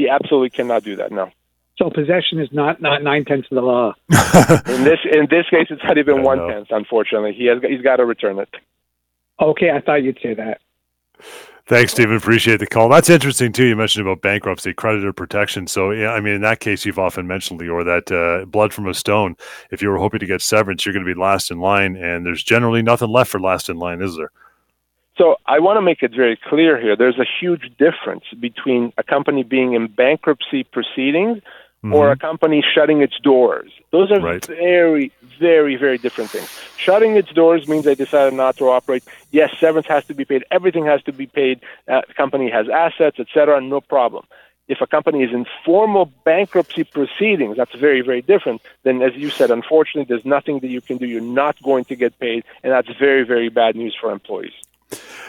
He 0.02 0.10
absolutely 0.10 0.50
cannot 0.50 0.84
do 0.84 0.96
that. 0.96 1.12
No. 1.12 1.30
So 1.78 1.92
possession 1.92 2.40
is 2.40 2.52
not 2.52 2.82
not 2.82 3.04
nine 3.04 3.24
tenths 3.24 3.48
of 3.52 3.56
the 3.56 3.62
law. 3.62 3.94
In 4.10 4.84
this 4.84 5.00
in 5.06 5.28
this 5.30 5.46
case, 5.52 5.68
it's 5.70 5.84
not 5.84 6.00
even 6.00 6.20
I 6.20 6.22
one 6.22 6.38
know. 6.40 6.48
tenth. 6.50 6.68
Unfortunately, 6.72 7.34
he 7.34 7.46
has 7.46 7.60
he's 7.62 7.84
got 7.84 7.98
to 7.98 8.06
return 8.06 8.40
it. 8.40 8.50
Okay, 9.40 9.70
I 9.70 9.80
thought 9.80 10.02
you'd 10.02 10.18
say 10.24 10.34
that. 10.34 10.60
Thanks, 11.68 11.92
Stephen. 11.92 12.16
Appreciate 12.16 12.60
the 12.60 12.66
call. 12.66 12.90
That's 12.90 13.12
interesting 13.12 13.54
too. 13.54 13.66
You 13.66 13.76
mentioned 13.76 14.08
about 14.08 14.24
bankruptcy, 14.24 14.74
creditor 14.74 15.14
protection. 15.14 15.68
So, 15.68 15.92
yeah, 15.92 16.10
I 16.10 16.20
mean, 16.20 16.34
in 16.34 16.42
that 16.42 16.60
case, 16.60 16.84
you've 16.84 17.00
often 17.00 17.28
mentioned, 17.28 17.62
Lior, 17.62 17.86
that 17.86 18.12
uh, 18.12 18.46
blood 18.46 18.74
from 18.74 18.88
a 18.88 18.94
stone. 18.96 19.36
If 19.70 19.84
you 19.84 19.90
were 19.90 20.00
hoping 20.00 20.20
to 20.20 20.26
get 20.26 20.42
severance, 20.42 20.84
you're 20.84 20.94
going 20.94 21.06
to 21.06 21.14
be 21.14 21.20
last 21.20 21.52
in 21.52 21.60
line, 21.60 21.96
and 21.96 22.26
there's 22.26 22.44
generally 22.44 22.82
nothing 22.82 23.10
left 23.10 23.30
for 23.30 23.40
last 23.40 23.70
in 23.70 23.78
line, 23.78 24.02
is 24.02 24.18
there? 24.18 24.32
So 25.22 25.36
I 25.46 25.60
want 25.60 25.78
to 25.78 25.84
make 25.84 26.02
it 26.02 26.16
very 26.16 26.36
clear 26.36 26.82
here. 26.82 26.96
There's 26.96 27.20
a 27.20 27.28
huge 27.40 27.72
difference 27.78 28.24
between 28.40 28.92
a 28.98 29.04
company 29.04 29.44
being 29.44 29.74
in 29.74 29.86
bankruptcy 29.86 30.64
proceedings 30.64 31.44
or 31.84 32.12
a 32.12 32.18
company 32.18 32.64
shutting 32.74 33.04
its 33.04 33.20
doors. 33.20 33.72
Those 33.92 34.12
are 34.12 34.20
Right. 34.20 34.44
very, 34.44 35.12
very, 35.40 35.76
very 35.76 36.00
different 36.00 36.32
things. 36.32 36.50
Shutting 36.76 37.18
its 37.18 37.32
doors 37.34 37.68
means 37.68 37.86
they 37.86 37.94
decided 37.94 38.34
not 38.34 38.58
to 38.58 38.70
operate. 38.70 39.04
Yes, 39.30 39.56
severance 39.60 39.86
has 39.88 40.06
to 40.06 40.16
be 40.16 40.26
paid. 40.26 40.44
Everything 40.50 40.86
has 40.86 41.04
to 41.04 41.12
be 41.12 41.28
paid. 41.28 41.60
Uh, 41.88 42.02
the 42.08 42.16
company 42.16 42.50
has 42.50 42.68
assets, 42.70 43.20
etc. 43.20 43.62
No 43.62 43.80
problem. 43.80 44.26
If 44.68 44.82
a 44.82 44.88
company 44.88 45.22
is 45.22 45.32
in 45.32 45.46
formal 45.64 46.06
bankruptcy 46.24 46.84
proceedings, 46.84 47.58
that's 47.58 47.76
very, 47.76 48.02
very 48.02 48.24
different. 48.24 48.62
Then, 48.84 49.04
as 49.04 49.14
you 49.16 49.30
said, 49.30 49.52
unfortunately, 49.52 50.08
there's 50.10 50.26
nothing 50.26 50.60
that 50.62 50.70
you 50.70 50.82
can 50.82 50.98
do. 50.98 51.06
You're 51.06 51.22
not 51.44 51.62
going 51.62 51.86
to 51.86 51.96
get 51.96 52.18
paid, 52.18 52.44
and 52.64 52.72
that's 52.72 52.90
very, 52.98 53.24
very 53.24 53.50
bad 53.50 53.76
news 53.76 53.96
for 54.00 54.12
employees. 54.12 54.54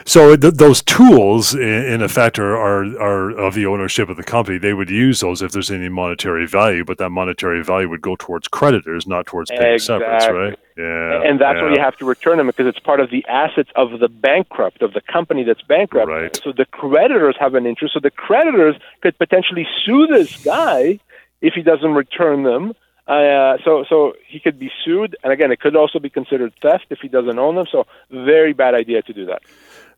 So 0.05 0.35
th- 0.35 0.55
those 0.55 0.81
tools, 0.81 1.55
in, 1.55 1.61
in 1.61 2.01
effect, 2.01 2.37
are, 2.37 2.57
are 2.57 2.83
are 2.99 3.31
of 3.31 3.53
the 3.53 3.65
ownership 3.65 4.09
of 4.09 4.17
the 4.17 4.23
company. 4.23 4.57
They 4.57 4.73
would 4.73 4.89
use 4.89 5.21
those 5.21 5.41
if 5.41 5.51
there's 5.51 5.71
any 5.71 5.89
monetary 5.89 6.45
value, 6.45 6.83
but 6.83 6.97
that 6.97 7.09
monetary 7.09 7.63
value 7.63 7.89
would 7.89 8.01
go 8.01 8.15
towards 8.17 8.47
creditors, 8.47 9.07
not 9.07 9.25
towards 9.25 9.49
paying 9.51 9.79
severance, 9.79 10.27
right? 10.27 10.59
Yeah, 10.77 11.21
and 11.23 11.39
that's 11.39 11.55
yeah. 11.55 11.61
where 11.61 11.73
you 11.73 11.79
have 11.79 11.95
to 11.97 12.05
return 12.05 12.37
them 12.37 12.47
because 12.47 12.67
it's 12.67 12.79
part 12.79 12.99
of 12.99 13.11
the 13.11 13.23
assets 13.27 13.69
of 13.75 13.99
the 13.99 14.09
bankrupt 14.09 14.81
of 14.81 14.93
the 14.93 15.01
company 15.01 15.43
that's 15.43 15.61
bankrupt. 15.61 16.09
Right. 16.09 16.41
So 16.43 16.51
the 16.51 16.65
creditors 16.65 17.35
have 17.39 17.55
an 17.55 17.65
interest. 17.65 17.93
So 17.93 17.99
the 17.99 18.11
creditors 18.11 18.75
could 19.01 19.17
potentially 19.17 19.67
sue 19.85 20.07
this 20.07 20.43
guy 20.43 20.99
if 21.41 21.53
he 21.53 21.61
doesn't 21.61 21.93
return 21.93 22.43
them. 22.43 22.73
Uh, 23.05 23.57
so 23.65 23.83
so 23.89 24.13
he 24.27 24.39
could 24.39 24.57
be 24.57 24.71
sued, 24.85 25.17
and 25.23 25.33
again, 25.33 25.51
it 25.51 25.59
could 25.59 25.75
also 25.75 25.99
be 25.99 26.09
considered 26.09 26.53
theft 26.61 26.85
if 26.89 26.99
he 27.01 27.09
doesn't 27.09 27.37
own 27.37 27.55
them. 27.55 27.65
So 27.71 27.85
very 28.09 28.53
bad 28.53 28.75
idea 28.75 29.01
to 29.01 29.13
do 29.13 29.25
that. 29.25 29.41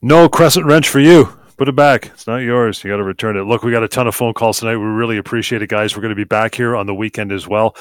No 0.01 0.27
crescent 0.27 0.65
wrench 0.65 0.89
for 0.89 0.99
you. 0.99 1.29
Put 1.57 1.69
it 1.69 1.75
back. 1.75 2.07
It's 2.07 2.27
not 2.27 2.37
yours. 2.37 2.83
You 2.83 2.89
got 2.89 2.97
to 2.97 3.03
return 3.03 3.37
it. 3.37 3.43
Look, 3.43 3.63
we 3.63 3.71
got 3.71 3.83
a 3.83 3.87
ton 3.87 4.07
of 4.07 4.15
phone 4.15 4.33
calls 4.33 4.59
tonight. 4.59 4.75
We 4.75 4.85
really 4.85 5.17
appreciate 5.17 5.61
it, 5.61 5.69
guys. 5.69 5.95
We're 5.95 6.01
going 6.01 6.09
to 6.09 6.15
be 6.15 6.25
back 6.25 6.53
here 6.53 6.75
on 6.75 6.85
the 6.85 6.93
weekend 6.93 7.31
as 7.31 7.47
well. 7.47 7.75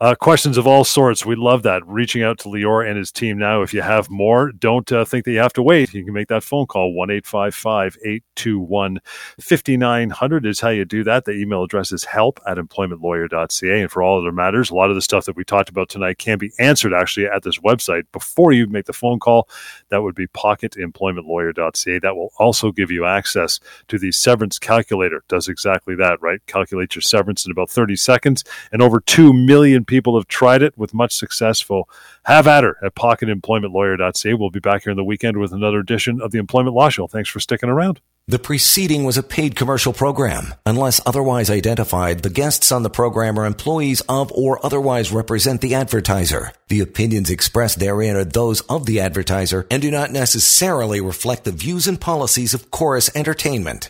Uh, 0.00 0.14
questions 0.14 0.56
of 0.56 0.66
all 0.66 0.82
sorts. 0.82 1.26
We 1.26 1.36
love 1.36 1.62
that. 1.64 1.86
Reaching 1.86 2.22
out 2.22 2.38
to 2.38 2.48
Lior 2.48 2.88
and 2.88 2.96
his 2.96 3.12
team 3.12 3.36
now. 3.36 3.60
If 3.60 3.74
you 3.74 3.82
have 3.82 4.08
more, 4.08 4.50
don't 4.50 4.90
uh, 4.90 5.04
think 5.04 5.26
that 5.26 5.32
you 5.32 5.40
have 5.40 5.52
to 5.52 5.62
wait. 5.62 5.92
You 5.92 6.02
can 6.02 6.14
make 6.14 6.28
that 6.28 6.42
phone 6.42 6.66
call. 6.66 6.94
1 6.94 7.10
855 7.10 7.98
821 8.02 9.00
5900 9.38 10.46
is 10.46 10.58
how 10.58 10.70
you 10.70 10.86
do 10.86 11.04
that. 11.04 11.26
The 11.26 11.32
email 11.32 11.62
address 11.64 11.92
is 11.92 12.04
help 12.04 12.40
at 12.46 12.56
employmentlawyer.ca. 12.56 13.82
And 13.82 13.90
for 13.90 14.02
all 14.02 14.18
other 14.18 14.32
matters, 14.32 14.70
a 14.70 14.74
lot 14.74 14.88
of 14.88 14.96
the 14.96 15.02
stuff 15.02 15.26
that 15.26 15.36
we 15.36 15.44
talked 15.44 15.68
about 15.68 15.90
tonight 15.90 16.16
can 16.16 16.38
be 16.38 16.50
answered 16.58 16.94
actually 16.94 17.26
at 17.26 17.42
this 17.42 17.58
website 17.58 18.04
before 18.10 18.52
you 18.52 18.66
make 18.68 18.86
the 18.86 18.94
phone 18.94 19.18
call. 19.18 19.50
That 19.90 20.00
would 20.00 20.14
be 20.14 20.28
pocketemploymentlawyer.ca. 20.28 21.98
That 21.98 22.16
will 22.16 22.32
also 22.38 22.72
give 22.72 22.90
you 22.90 23.04
access 23.04 23.60
to 23.88 23.98
the 23.98 24.12
severance 24.12 24.58
calculator. 24.58 25.24
Does 25.28 25.46
exactly 25.46 25.94
that, 25.96 26.22
right? 26.22 26.40
Calculate 26.46 26.94
your 26.94 27.02
severance 27.02 27.44
in 27.44 27.52
about 27.52 27.68
30 27.68 27.96
seconds. 27.96 28.44
And 28.72 28.80
over 28.80 29.00
2 29.00 29.34
million 29.34 29.84
people 29.90 30.16
have 30.16 30.28
tried 30.28 30.62
it 30.62 30.78
with 30.78 30.94
much 30.94 31.12
successful. 31.12 31.88
Have 32.22 32.46
at 32.46 32.64
her 32.64 32.76
at 32.82 32.94
pocketemploymentlawyer.ca. 32.94 34.34
We'll 34.34 34.50
be 34.50 34.60
back 34.60 34.84
here 34.84 34.92
in 34.92 34.96
the 34.96 35.04
weekend 35.04 35.36
with 35.36 35.52
another 35.52 35.80
edition 35.80 36.20
of 36.22 36.30
the 36.30 36.38
Employment 36.38 36.76
Law 36.76 36.88
Show. 36.88 37.08
Thanks 37.08 37.28
for 37.28 37.40
sticking 37.40 37.68
around. 37.68 38.00
The 38.28 38.38
preceding 38.38 39.02
was 39.02 39.18
a 39.18 39.24
paid 39.24 39.56
commercial 39.56 39.92
program. 39.92 40.54
Unless 40.64 41.00
otherwise 41.04 41.50
identified, 41.50 42.22
the 42.22 42.30
guests 42.30 42.70
on 42.70 42.84
the 42.84 42.90
program 42.90 43.36
are 43.38 43.44
employees 43.44 44.02
of 44.08 44.30
or 44.30 44.64
otherwise 44.64 45.10
represent 45.10 45.60
the 45.60 45.74
advertiser. 45.74 46.52
The 46.68 46.78
opinions 46.78 47.28
expressed 47.28 47.80
therein 47.80 48.14
are 48.14 48.24
those 48.24 48.60
of 48.62 48.86
the 48.86 49.00
advertiser 49.00 49.66
and 49.68 49.82
do 49.82 49.90
not 49.90 50.12
necessarily 50.12 51.00
reflect 51.00 51.42
the 51.42 51.50
views 51.50 51.88
and 51.88 52.00
policies 52.00 52.54
of 52.54 52.70
Chorus 52.70 53.10
Entertainment. 53.16 53.88